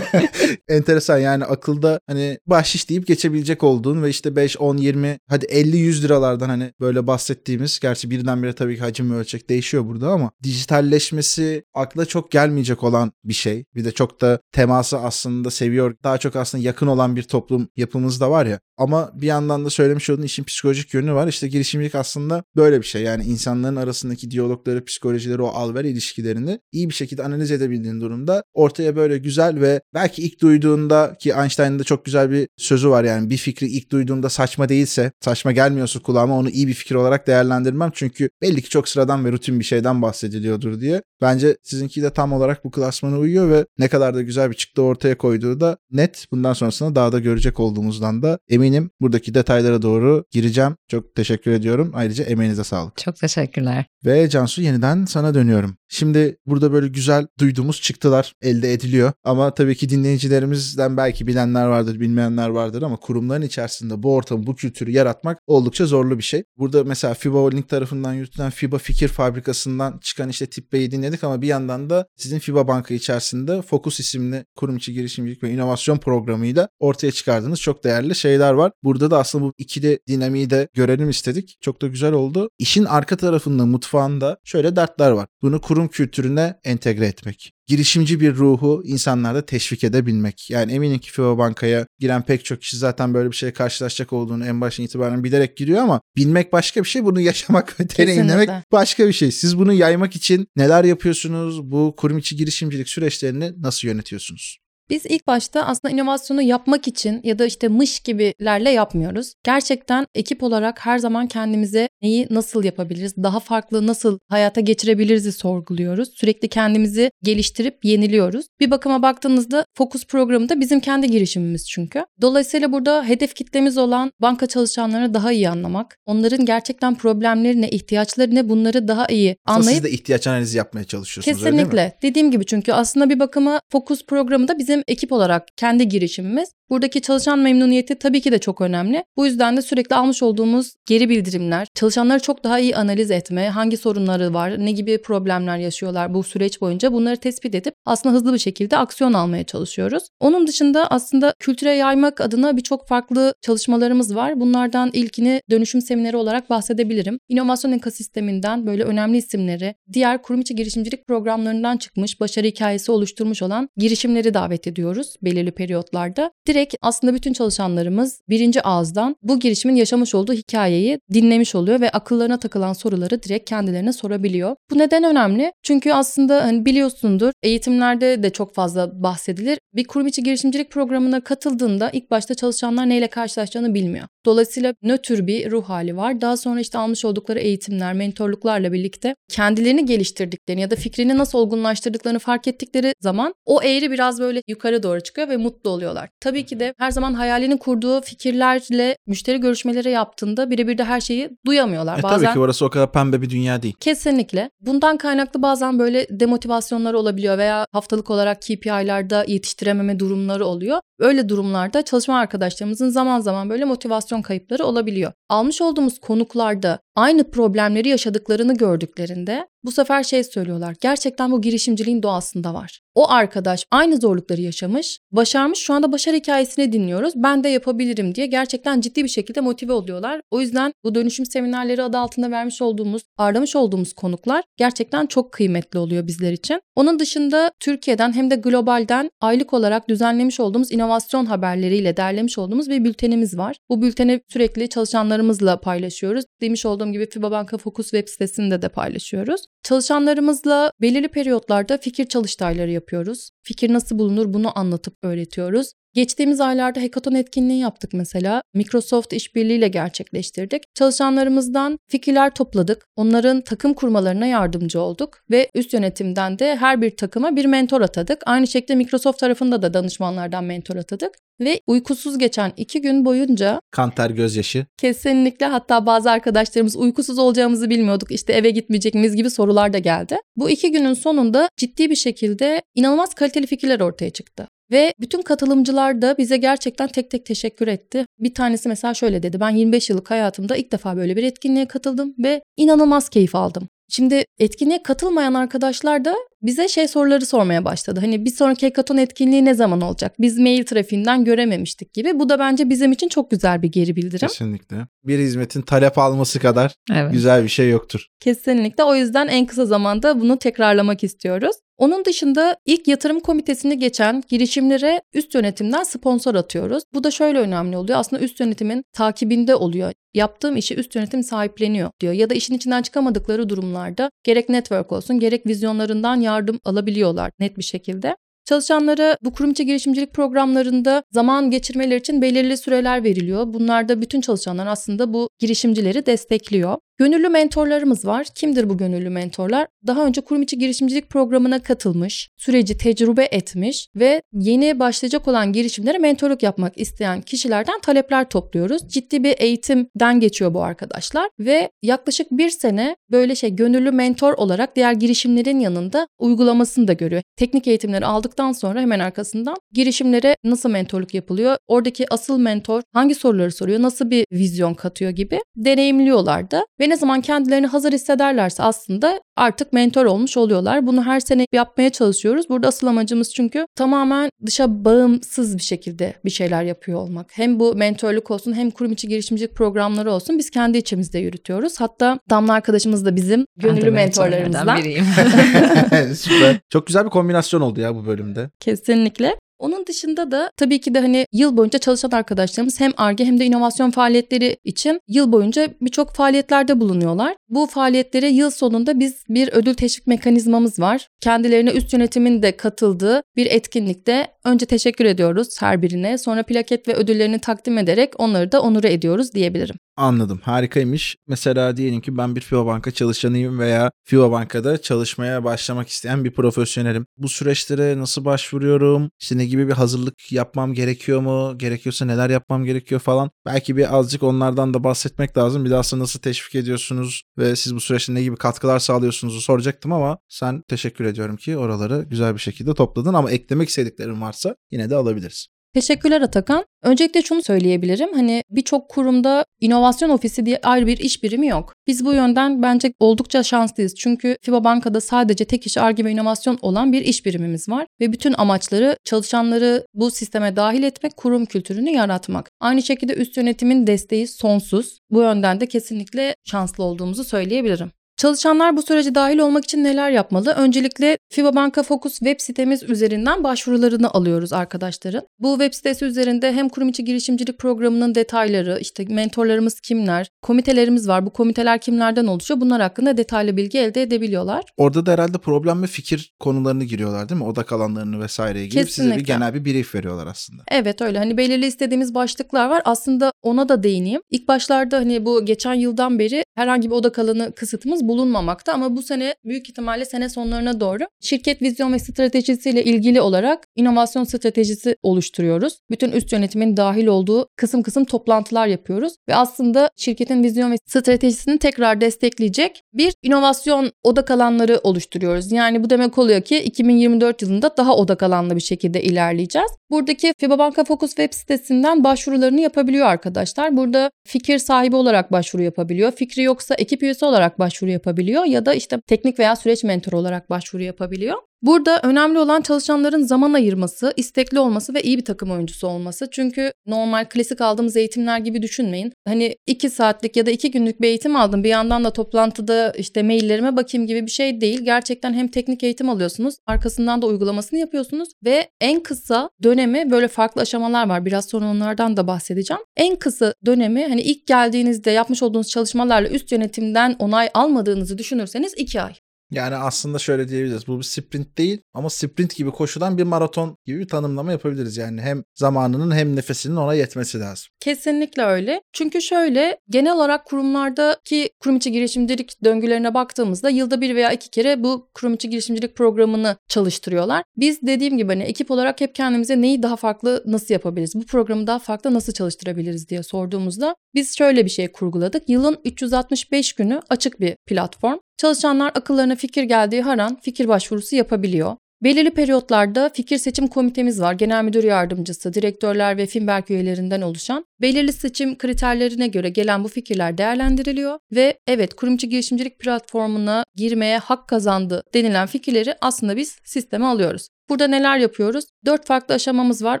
[0.68, 5.76] Enteresan yani akılda hani bahşiş deyip geçebilecek olduğun ve işte 5, 10, 20 hadi 50,
[5.76, 10.08] 100 liralardan hani böyle bas bahsettiğimiz gerçi birdenbire tabii ki hacim ve ölçek değişiyor burada
[10.08, 13.64] ama dijitalleşmesi akla çok gelmeyecek olan bir şey.
[13.74, 15.94] Bir de çok da teması aslında seviyor.
[16.04, 18.60] Daha çok aslında yakın olan bir toplum yapımız da var ya.
[18.76, 21.28] Ama bir yandan da söylemiş olduğun işin psikolojik yönü var.
[21.28, 23.02] İşte girişimcilik aslında böyle bir şey.
[23.02, 28.96] Yani insanların arasındaki diyalogları, psikolojileri, o al-ver ilişkilerini iyi bir şekilde analiz edebildiğin durumda ortaya
[28.96, 33.30] böyle güzel ve belki ilk duyduğunda ki Einstein'ın da çok güzel bir sözü var yani
[33.30, 37.90] bir fikri ilk duyduğunda saçma değilse, saçma gelmiyorsa kulağıma onu iyi bir fikir olarak değerlendirmem.
[37.94, 41.02] Çünkü belli ki çok sıradan ve rutin bir şeyden bahsediliyordur diye.
[41.20, 44.82] Bence sizinki de tam olarak bu klasmana uyuyor ve ne kadar da güzel bir çıktı
[44.82, 46.26] ortaya koyduğu da net.
[46.32, 48.90] Bundan sonrasında daha da görecek olduğumuzdan da eminim.
[49.00, 50.76] Buradaki detaylara doğru gireceğim.
[50.88, 51.92] Çok teşekkür ediyorum.
[51.94, 52.96] Ayrıca emeğinize sağlık.
[52.96, 53.84] Çok teşekkürler.
[54.04, 55.76] Ve Cansu yeniden sana dönüyorum.
[55.94, 59.12] Şimdi burada böyle güzel duyduğumuz çıktılar elde ediliyor.
[59.24, 64.54] Ama tabii ki dinleyicilerimizden belki bilenler vardır, bilmeyenler vardır ama kurumların içerisinde bu ortamı, bu
[64.54, 66.44] kültürü yaratmak oldukça zorlu bir şey.
[66.58, 71.42] Burada mesela FIBA Holding tarafından yürütülen FIBA Fikir Fabrikası'ndan çıkan işte Tip Bey'i dinledik ama
[71.42, 76.68] bir yandan da sizin FIBA Banka içerisinde Focus isimli kurum içi girişimcilik ve inovasyon programıyla
[76.78, 78.72] ortaya çıkardığınız çok değerli şeyler var.
[78.84, 81.56] Burada da aslında bu ikili dinamiği de görelim istedik.
[81.60, 82.48] Çok da güzel oldu.
[82.58, 85.26] İşin arka tarafında mutfağında şöyle dertler var.
[85.42, 90.50] Bunu kurum kültürüne entegre etmek girişimci bir ruhu insanlarda teşvik edebilmek.
[90.50, 94.46] Yani eminim ki FIBA Banka'ya giren pek çok kişi zaten böyle bir şeye karşılaşacak olduğunu
[94.46, 99.08] en baştan itibaren bilerek giriyor ama bilmek başka bir şey, bunu yaşamak ve deneyimlemek başka
[99.08, 99.32] bir şey.
[99.32, 101.70] Siz bunu yaymak için neler yapıyorsunuz?
[101.70, 104.58] Bu kurum içi girişimcilik süreçlerini nasıl yönetiyorsunuz?
[104.90, 109.32] Biz ilk başta aslında inovasyonu yapmak için ya da işte mış gibilerle yapmıyoruz.
[109.44, 116.08] Gerçekten ekip olarak her zaman kendimize neyi nasıl yapabiliriz, daha farklı nasıl hayata geçirebiliriz'i sorguluyoruz.
[116.14, 118.46] Sürekli kendimizi geliştirip yeniliyoruz.
[118.60, 122.04] Bir bakıma baktığınızda Focus programı da bizim kendi girişimimiz çünkü.
[122.20, 128.34] Dolayısıyla burada hedef kitlemiz olan banka çalışanlarını daha iyi anlamak, onların gerçekten problemleri ne, ihtiyaçları
[128.34, 129.74] ne bunları daha iyi anlayıp...
[129.74, 131.62] Siz de ihtiyaç analizi yapmaya çalışıyorsunuz Kesinlikle.
[131.62, 131.92] öyle değil mi?
[132.02, 136.48] Dediğim gibi çünkü aslında bir bakıma Focus programı da bizim bizim ekip olarak kendi girişimimiz.
[136.70, 139.04] Buradaki çalışan memnuniyeti tabii ki de çok önemli.
[139.16, 143.76] Bu yüzden de sürekli almış olduğumuz geri bildirimler, çalışanları çok daha iyi analiz etme, hangi
[143.76, 148.38] sorunları var, ne gibi problemler yaşıyorlar bu süreç boyunca bunları tespit edip aslında hızlı bir
[148.38, 150.04] şekilde aksiyon almaya çalışıyoruz.
[150.20, 154.40] Onun dışında aslında kültüre yaymak adına birçok farklı çalışmalarımız var.
[154.40, 157.18] Bunlardan ilkini dönüşüm semineri olarak bahsedebilirim.
[157.28, 163.68] İnovasyon ekosisteminden böyle önemli isimleri, diğer kurum içi girişimcilik programlarından çıkmış, başarı hikayesi oluşturmuş olan
[163.76, 166.30] girişimleri davet ediyoruz belirli periyotlarda.
[166.54, 172.38] Direkt aslında bütün çalışanlarımız birinci ağızdan bu girişimin yaşamış olduğu hikayeyi dinlemiş oluyor ve akıllarına
[172.38, 174.56] takılan soruları direkt kendilerine sorabiliyor.
[174.70, 175.52] Bu neden önemli?
[175.62, 179.58] Çünkü aslında hani biliyorsundur eğitimlerde de çok fazla bahsedilir.
[179.74, 184.06] Bir kurum içi girişimcilik programına katıldığında ilk başta çalışanlar neyle karşılaşacağını bilmiyor.
[184.26, 186.20] Dolayısıyla nötr bir ruh hali var.
[186.20, 192.18] Daha sonra işte almış oldukları eğitimler, mentorluklarla birlikte kendilerini geliştirdiklerini ya da fikrini nasıl olgunlaştırdıklarını
[192.18, 196.08] fark ettikleri zaman o eğri biraz böyle yukarı doğru çıkıyor ve mutlu oluyorlar.
[196.20, 201.30] Tabii ki de her zaman hayalini kurduğu fikirlerle müşteri görüşmeleri yaptığında birebir de her şeyi
[201.46, 201.98] duyamıyorlar.
[201.98, 202.24] E, bazen...
[202.24, 203.74] Tabii ki orası o kadar pembe bir dünya değil.
[203.80, 204.50] Kesinlikle.
[204.60, 210.80] Bundan kaynaklı bazen böyle demotivasyonlar olabiliyor veya haftalık olarak KPI'larda yetiştirememe durumları oluyor.
[210.98, 215.12] Öyle durumlarda çalışma arkadaşlarımızın zaman zaman böyle motivasyon kayıpları olabiliyor.
[215.28, 220.74] Almış olduğumuz konuklarda aynı problemleri yaşadıklarını gördüklerinde bu sefer şey söylüyorlar.
[220.80, 222.80] Gerçekten bu girişimciliğin doğasında var.
[222.94, 225.58] O arkadaş aynı zorlukları yaşamış, başarmış.
[225.58, 227.12] Şu anda başarı hikayesini dinliyoruz.
[227.16, 230.20] Ben de yapabilirim diye gerçekten ciddi bir şekilde motive oluyorlar.
[230.30, 235.78] O yüzden bu dönüşüm seminerleri adı altında vermiş olduğumuz, ağırlamış olduğumuz konuklar gerçekten çok kıymetli
[235.78, 236.60] oluyor bizler için.
[236.76, 242.84] Onun dışında Türkiye'den hem de globalden aylık olarak düzenlemiş olduğumuz inovasyon haberleriyle derlemiş olduğumuz bir
[242.84, 243.56] bültenimiz var.
[243.68, 246.24] Bu bülteni sürekli çalışanlarımızla paylaşıyoruz.
[246.40, 249.46] Demiş olduğum gibi FIBA Banka Focus web sitesinde de paylaşıyoruz.
[249.64, 253.30] Çalışanlarımızla belirli periyotlarda fikir çalıştayları yapıyoruz.
[253.42, 255.72] Fikir nasıl bulunur bunu anlatıp öğretiyoruz.
[255.94, 258.42] Geçtiğimiz aylarda hackathon etkinliği yaptık mesela.
[258.54, 260.62] Microsoft işbirliğiyle gerçekleştirdik.
[260.74, 262.86] Çalışanlarımızdan fikirler topladık.
[262.96, 268.22] Onların takım kurmalarına yardımcı olduk ve üst yönetimden de her bir takıma bir mentor atadık.
[268.26, 271.12] Aynı şekilde Microsoft tarafında da danışmanlardan mentor atadık.
[271.40, 273.60] Ve uykusuz geçen iki gün boyunca...
[273.70, 274.66] Kanter gözyaşı.
[274.78, 280.16] Kesinlikle hatta bazı arkadaşlarımız uykusuz olacağımızı bilmiyorduk işte eve gitmeyecek miyiz gibi sorular da geldi.
[280.36, 284.48] Bu iki günün sonunda ciddi bir şekilde inanılmaz kaliteli fikirler ortaya çıktı.
[284.70, 288.06] Ve bütün katılımcılar da bize gerçekten tek tek teşekkür etti.
[288.18, 289.40] Bir tanesi mesela şöyle dedi.
[289.40, 293.68] Ben 25 yıllık hayatımda ilk defa böyle bir etkinliğe katıldım ve inanılmaz keyif aldım.
[293.88, 298.00] Şimdi etkinliğe katılmayan arkadaşlar da bize şey soruları sormaya başladı.
[298.00, 300.14] Hani bir sonraki hekaton etkinliği ne zaman olacak?
[300.18, 302.18] Biz mail trafiğinden görememiştik gibi.
[302.18, 304.28] Bu da bence bizim için çok güzel bir geri bildirim.
[304.28, 304.76] Kesinlikle.
[305.04, 307.12] Bir hizmetin talep alması kadar Evet.
[307.12, 308.06] güzel bir şey yoktur.
[308.20, 308.84] Kesinlikle.
[308.84, 311.56] O yüzden en kısa zamanda bunu tekrarlamak istiyoruz.
[311.78, 316.82] Onun dışında ilk yatırım komitesini geçen girişimlere üst yönetimden sponsor atıyoruz.
[316.94, 317.98] Bu da şöyle önemli oluyor.
[317.98, 319.92] Aslında üst yönetimin takibinde oluyor.
[320.14, 322.12] Yaptığım işi üst yönetim sahipleniyor diyor.
[322.12, 327.62] Ya da işin içinden çıkamadıkları durumlarda gerek network olsun gerek vizyonlarından yardım alabiliyorlar net bir
[327.62, 328.16] şekilde.
[328.44, 333.54] Çalışanlara bu kurum içi girişimcilik programlarında zaman geçirmeleri için belirli süreler veriliyor.
[333.54, 336.76] Bunlar da bütün çalışanlar aslında bu girişimcileri destekliyor.
[336.98, 338.26] Gönüllü mentorlarımız var.
[338.34, 339.66] Kimdir bu gönüllü mentorlar?
[339.86, 345.98] Daha önce kurum içi girişimcilik programına katılmış, süreci tecrübe etmiş ve yeni başlayacak olan girişimlere
[345.98, 348.88] mentorluk yapmak isteyen kişilerden talepler topluyoruz.
[348.88, 354.76] Ciddi bir eğitimden geçiyor bu arkadaşlar ve yaklaşık bir sene böyle şey gönüllü mentor olarak
[354.76, 357.22] diğer girişimlerin yanında uygulamasını da görüyor.
[357.36, 363.52] Teknik eğitimleri aldıktan sonra hemen arkasından girişimlere nasıl mentorluk yapılıyor, oradaki asıl mentor hangi soruları
[363.52, 369.20] soruyor, nasıl bir vizyon katıyor gibi deneyimliyorlar da ve ne zaman kendilerini hazır hissederlerse aslında
[369.36, 370.86] artık mentor olmuş oluyorlar.
[370.86, 372.48] Bunu her sene yapmaya çalışıyoruz.
[372.48, 377.30] Burada asıl amacımız çünkü tamamen dışa bağımsız bir şekilde bir şeyler yapıyor olmak.
[377.32, 381.80] Hem bu mentorluk olsun hem kurum içi girişimcilik programları olsun biz kendi içimizde yürütüyoruz.
[381.80, 384.78] Hatta Damla arkadaşımız da bizim gönüllü mentorlarımızdan.
[384.78, 385.04] biriyim.
[386.14, 386.60] Süper.
[386.70, 388.50] Çok güzel bir kombinasyon oldu ya bu bölümde.
[388.60, 389.36] Kesinlikle.
[389.64, 393.44] Onun dışında da tabii ki de hani yıl boyunca çalışan arkadaşlarımız hem ARGE hem de
[393.44, 397.36] inovasyon faaliyetleri için yıl boyunca birçok faaliyetlerde bulunuyorlar.
[397.48, 401.08] Bu faaliyetlere yıl sonunda biz bir ödül teşvik mekanizmamız var.
[401.20, 406.18] Kendilerine üst yönetimin de katıldığı bir etkinlikte önce teşekkür ediyoruz her birine.
[406.18, 409.76] Sonra plaket ve ödüllerini takdim ederek onları da onure ediyoruz diyebilirim.
[409.96, 410.40] Anladım.
[410.42, 411.16] Harikaymış.
[411.26, 416.30] Mesela diyelim ki ben bir FIBA Banka çalışanıyım veya FIBA Banka'da çalışmaya başlamak isteyen bir
[416.30, 417.06] profesyonelim.
[417.16, 419.10] Bu süreçlere nasıl başvuruyorum?
[419.20, 421.58] İşte ne gibi bir hazırlık yapmam gerekiyor mu?
[421.58, 423.30] Gerekiyorsa neler yapmam gerekiyor falan.
[423.46, 425.64] Belki bir azıcık onlardan da bahsetmek lazım.
[425.64, 429.92] Bir de aslında nasıl teşvik ediyorsunuz ve siz bu süreçte ne gibi katkılar sağlıyorsunuzu soracaktım
[429.92, 434.90] ama sen teşekkür ediyorum ki oraları güzel bir şekilde topladın ama eklemek istediklerin varsa yine
[434.90, 435.53] de alabiliriz.
[435.74, 436.64] Teşekkürler Atakan.
[436.82, 438.12] Öncelikle şunu söyleyebilirim.
[438.14, 441.74] Hani birçok kurumda inovasyon ofisi diye ayrı bir iş birimi yok.
[441.86, 443.94] Biz bu yönden bence oldukça şanslıyız.
[443.94, 447.86] Çünkü FIBA Banka'da sadece tek iş ARGE ve inovasyon olan bir iş birimimiz var.
[448.00, 452.50] Ve bütün amaçları çalışanları bu sisteme dahil etmek, kurum kültürünü yaratmak.
[452.60, 454.98] Aynı şekilde üst yönetimin desteği sonsuz.
[455.10, 457.90] Bu yönden de kesinlikle şanslı olduğumuzu söyleyebilirim.
[458.16, 460.50] Çalışanlar bu sürece dahil olmak için neler yapmalı?
[460.50, 465.22] Öncelikle FIBA Banka Focus web sitemiz üzerinden başvurularını alıyoruz arkadaşların.
[465.38, 471.26] Bu web sitesi üzerinde hem kurum içi girişimcilik programının detayları, işte mentorlarımız kimler, komitelerimiz var.
[471.26, 472.60] Bu komiteler kimlerden oluşuyor?
[472.60, 474.64] Bunlar hakkında detaylı bilgi elde edebiliyorlar.
[474.76, 477.46] Orada da herhalde problem ve fikir konularını giriyorlar değil mi?
[477.46, 479.34] Odak alanlarını vesaireye girip size bir Kesinlikle.
[479.34, 480.62] genel bir brief veriyorlar aslında.
[480.70, 482.82] Evet öyle hani belirli istediğimiz başlıklar var.
[482.84, 484.20] Aslında ona da değineyim.
[484.30, 489.02] İlk başlarda hani bu geçen yıldan beri herhangi bir odak alanı kısıtımız bulunmamakta ama bu
[489.02, 495.78] sene büyük ihtimalle sene sonlarına doğru şirket vizyon ve stratejisiyle ilgili olarak inovasyon stratejisi oluşturuyoruz.
[495.90, 501.58] Bütün üst yönetimin dahil olduğu kısım kısım toplantılar yapıyoruz ve aslında şirketin vizyon ve stratejisini
[501.58, 505.52] tekrar destekleyecek bir inovasyon odak alanları oluşturuyoruz.
[505.52, 509.70] Yani bu demek oluyor ki 2024 yılında daha odak alanlı bir şekilde ilerleyeceğiz.
[509.90, 513.76] Buradaki FIBA Banka Focus web sitesinden başvurularını yapabiliyor arkadaşlar.
[513.76, 516.12] Burada fikir sahibi olarak başvuru yapabiliyor.
[516.12, 520.50] Fikri yoksa ekip üyesi olarak başvuru yapabiliyor ya da işte teknik veya süreç mentoru olarak
[520.50, 521.38] başvuru yapabiliyor.
[521.64, 526.28] Burada önemli olan çalışanların zaman ayırması, istekli olması ve iyi bir takım oyuncusu olması.
[526.30, 529.12] Çünkü normal klasik aldığımız eğitimler gibi düşünmeyin.
[529.28, 531.64] Hani iki saatlik ya da iki günlük bir eğitim aldım.
[531.64, 534.80] Bir yandan da toplantıda işte maillerime bakayım gibi bir şey değil.
[534.80, 540.62] Gerçekten hem teknik eğitim alıyorsunuz, arkasından da uygulamasını yapıyorsunuz ve en kısa dönemi böyle farklı
[540.62, 541.24] aşamalar var.
[541.24, 542.82] Biraz sonra onlardan da bahsedeceğim.
[542.96, 549.00] En kısa dönemi hani ilk geldiğinizde yapmış olduğunuz çalışmalarla üst yönetimden onay almadığınızı düşünürseniz iki
[549.00, 549.23] ay.
[549.56, 550.86] Yani aslında şöyle diyebiliriz.
[550.86, 554.96] Bu bir sprint değil ama sprint gibi koşulan bir maraton gibi bir tanımlama yapabiliriz.
[554.96, 557.66] Yani hem zamanının hem nefesinin ona yetmesi lazım.
[557.80, 558.80] Kesinlikle öyle.
[558.92, 564.84] Çünkü şöyle genel olarak kurumlardaki kurum içi girişimcilik döngülerine baktığımızda yılda bir veya iki kere
[564.84, 567.42] bu kurum içi girişimcilik programını çalıştırıyorlar.
[567.56, 571.14] Biz dediğim gibi hani ekip olarak hep kendimize neyi daha farklı nasıl yapabiliriz?
[571.14, 575.48] Bu programı daha farklı nasıl çalıştırabiliriz diye sorduğumuzda biz şöyle bir şey kurguladık.
[575.48, 578.18] Yılın 365 günü açık bir platform.
[578.36, 581.76] Çalışanlar akıllarına fikir geldiği her an fikir başvurusu yapabiliyor.
[582.02, 584.32] Belirli periyotlarda fikir seçim komitemiz var.
[584.32, 587.64] Genel müdür yardımcısı, direktörler ve Finberg üyelerinden oluşan.
[587.80, 594.48] Belirli seçim kriterlerine göre gelen bu fikirler değerlendiriliyor ve evet kurumcu girişimcilik platformuna girmeye hak
[594.48, 597.48] kazandı denilen fikirleri aslında biz sisteme alıyoruz.
[597.68, 598.64] Burada neler yapıyoruz?
[598.84, 600.00] Dört farklı aşamamız var.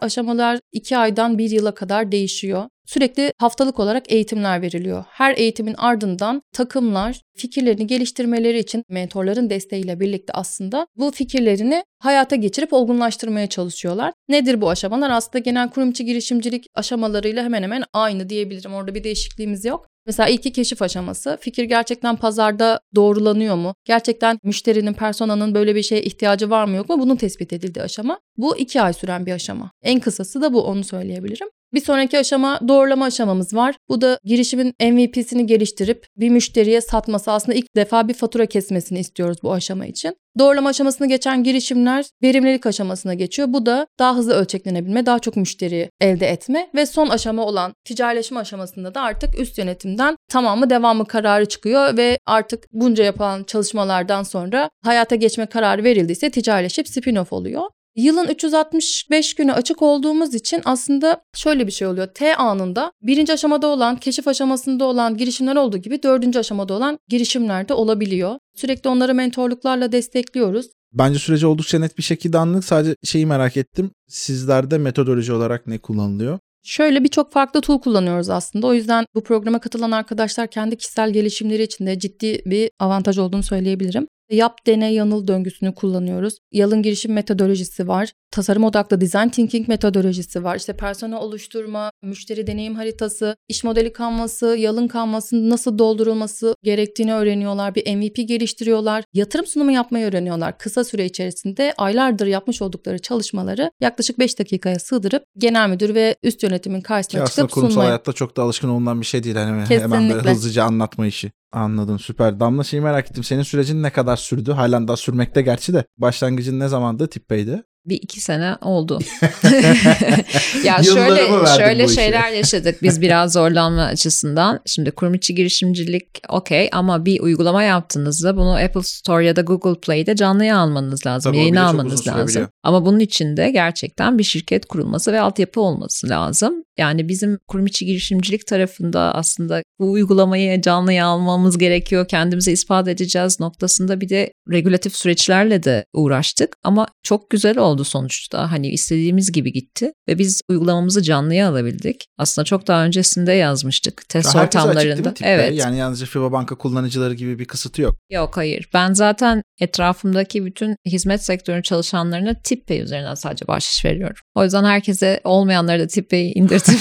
[0.00, 2.64] Aşamalar iki aydan bir yıla kadar değişiyor.
[2.86, 5.04] Sürekli haftalık olarak eğitimler veriliyor.
[5.08, 12.72] Her eğitimin ardından takımlar fikirlerini geliştirmeleri için mentorların desteğiyle birlikte aslında bu fikirlerini hayata geçirip
[12.72, 14.12] olgunlaştırmaya çalışıyorlar.
[14.28, 15.10] Nedir bu aşamalar?
[15.10, 18.74] Aslında genel kurumçu girişimcilik aşamalarıyla hemen hemen aynı diyebilirim.
[18.74, 19.86] Orada bir değişikliğimiz yok.
[20.06, 21.38] Mesela ilki keşif aşaması.
[21.40, 23.74] Fikir gerçekten pazarda doğrulanıyor mu?
[23.84, 27.00] Gerçekten müşterinin, personanın böyle bir şeye ihtiyacı var mı yok mu?
[27.00, 28.20] Bunun tespit edildiği aşama.
[28.36, 29.70] Bu iki ay süren bir aşama.
[29.82, 31.48] En kısası da bu onu söyleyebilirim.
[31.74, 33.74] Bir sonraki aşama doğrulama aşamamız var.
[33.88, 39.38] Bu da girişimin MVP'sini geliştirip bir müşteriye satması aslında ilk defa bir fatura kesmesini istiyoruz
[39.42, 40.16] bu aşama için.
[40.38, 43.48] Doğrulama aşamasını geçen girişimler verimlilik aşamasına geçiyor.
[43.50, 48.40] Bu da daha hızlı ölçeklenebilme, daha çok müşteri elde etme ve son aşama olan ticarileşme
[48.40, 54.70] aşamasında da artık üst yönetimden tamamı devamı kararı çıkıyor ve artık bunca yapılan çalışmalardan sonra
[54.84, 57.62] hayata geçme kararı verildiyse ticarileşip spin-off oluyor.
[57.96, 62.06] Yılın 365 günü açık olduğumuz için aslında şöyle bir şey oluyor.
[62.06, 67.68] T anında birinci aşamada olan, keşif aşamasında olan girişimler olduğu gibi dördüncü aşamada olan girişimler
[67.68, 68.38] de olabiliyor.
[68.56, 70.66] Sürekli onları mentorluklarla destekliyoruz.
[70.92, 72.64] Bence süreci oldukça net bir şekilde anladık.
[72.64, 73.90] Sadece şeyi merak ettim.
[74.08, 76.38] Sizlerde metodoloji olarak ne kullanılıyor?
[76.64, 78.66] Şöyle birçok farklı tool kullanıyoruz aslında.
[78.66, 83.42] O yüzden bu programa katılan arkadaşlar kendi kişisel gelişimleri için de ciddi bir avantaj olduğunu
[83.42, 84.06] söyleyebilirim.
[84.32, 86.38] Yap, dene, yanıl döngüsünü kullanıyoruz.
[86.52, 88.12] Yalın girişim metodolojisi var.
[88.30, 90.56] Tasarım odaklı design thinking metodolojisi var.
[90.56, 97.74] İşte persona oluşturma, müşteri deneyim haritası, iş modeli kanvası, yalın kanvasının nasıl doldurulması gerektiğini öğreniyorlar.
[97.74, 99.04] Bir MVP geliştiriyorlar.
[99.14, 100.58] Yatırım sunumu yapmayı öğreniyorlar.
[100.58, 106.42] Kısa süre içerisinde aylardır yapmış oldukları çalışmaları yaklaşık 5 dakikaya sığdırıp genel müdür ve üst
[106.42, 107.88] yönetimin karşısına Ki aslında çıkıp kurumsal sunmaya.
[107.88, 109.36] hayatta çok da alışkın olunan bir şey değil.
[109.36, 110.30] Hani hemen böyle Kesinlikle.
[110.30, 111.32] hızlıca anlatma işi.
[111.52, 112.40] Anladım süper.
[112.40, 113.24] Damla şeyi merak ettim.
[113.24, 114.52] Senin sürecin ne kadar sürdü?
[114.52, 115.84] Halen daha sürmekte gerçi de.
[115.98, 117.64] Başlangıcın ne zamandı Tippey'de?
[117.86, 118.98] Bir iki sene oldu.
[120.64, 124.60] ya şöyle şöyle şeyler yaşadık biz biraz zorlanma açısından.
[124.66, 129.80] Şimdi kurum içi girişimcilik okey ama bir uygulama yaptığınızda bunu Apple Store ya da Google
[129.80, 131.32] Play'de canlıya almanız lazım.
[131.32, 132.48] Tabii yayına almanız lazım.
[132.62, 136.54] Ama bunun için de gerçekten bir şirket kurulması ve altyapı olması lazım.
[136.78, 142.08] Yani bizim kurum içi girişimcilik tarafında aslında bu uygulamayı canlıya almamız gerekiyor.
[142.08, 146.56] Kendimize ispat edeceğiz noktasında bir de regülatif süreçlerle de uğraştık.
[146.64, 148.50] Ama çok güzel oldu sonuçta.
[148.52, 152.06] Hani istediğimiz gibi gitti ve biz uygulamamızı canlıya alabildik.
[152.18, 154.08] Aslında çok daha öncesinde yazmıştık.
[154.08, 155.14] Test açık mi ortamlarında.
[155.14, 155.34] Tippey?
[155.34, 155.54] Evet.
[155.54, 157.96] Yani yalnızca FIBA Banka kullanıcıları gibi bir kısıtı yok.
[158.10, 158.68] Yok hayır.
[158.74, 164.22] Ben zaten etrafımdaki bütün hizmet sektörü çalışanlarına Tippey üzerinden sadece bahşiş veriyorum.
[164.34, 166.78] O yüzden herkese olmayanları da Tippey'i indirtip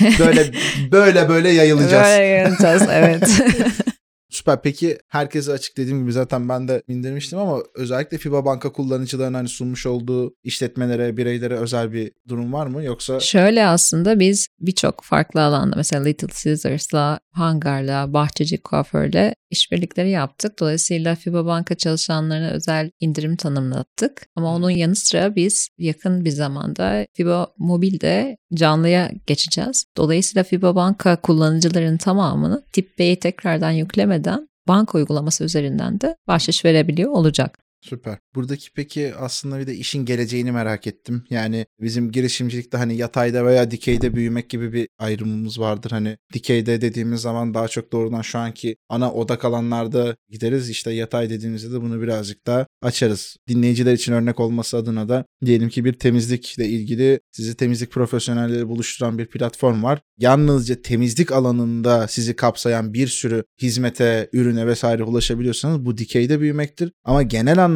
[0.18, 0.50] Böyle
[0.92, 2.04] böyle böyle yayılacağız.
[2.04, 3.28] Böyle yayılacağız, evet.
[4.34, 4.62] Süper.
[4.62, 9.48] Peki herkese açık dediğim gibi zaten ben de indirmiştim ama özellikle FIBA Banka kullanıcılarının hani
[9.48, 12.84] sunmuş olduğu işletmelere, bireylere özel bir durum var mı?
[12.84, 20.60] Yoksa Şöyle aslında biz birçok farklı alanda mesela Little Caesars'la, Hangar'la, Bahçeci Kuaför'le işbirlikleri yaptık.
[20.60, 24.26] Dolayısıyla FIBA Banka çalışanlarına özel indirim tanımlattık.
[24.36, 29.84] Ama onun yanı sıra biz yakın bir zamanda FIBA Mobil'de canlıya geçeceğiz.
[29.96, 37.10] Dolayısıyla FIBA Banka kullanıcıların tamamını tip B'yi tekrardan yüklemeden banka uygulaması üzerinden de bahşiş verebiliyor
[37.10, 37.63] olacak.
[37.84, 38.18] Süper.
[38.34, 41.24] Buradaki peki aslında bir de işin geleceğini merak ettim.
[41.30, 45.90] Yani bizim girişimcilikte hani yatayda veya dikeyde büyümek gibi bir ayrımımız vardır.
[45.90, 50.70] Hani dikeyde dediğimiz zaman daha çok doğrudan şu anki ana odak alanlarda gideriz.
[50.70, 53.36] İşte yatay dediğimizde de bunu birazcık daha açarız.
[53.48, 59.18] Dinleyiciler için örnek olması adına da diyelim ki bir temizlikle ilgili sizi temizlik profesyonelleri buluşturan
[59.18, 60.00] bir platform var.
[60.18, 66.92] Yalnızca temizlik alanında sizi kapsayan bir sürü hizmete, ürüne vesaire ulaşabiliyorsanız bu dikeyde büyümektir.
[67.04, 67.73] Ama genel anlamda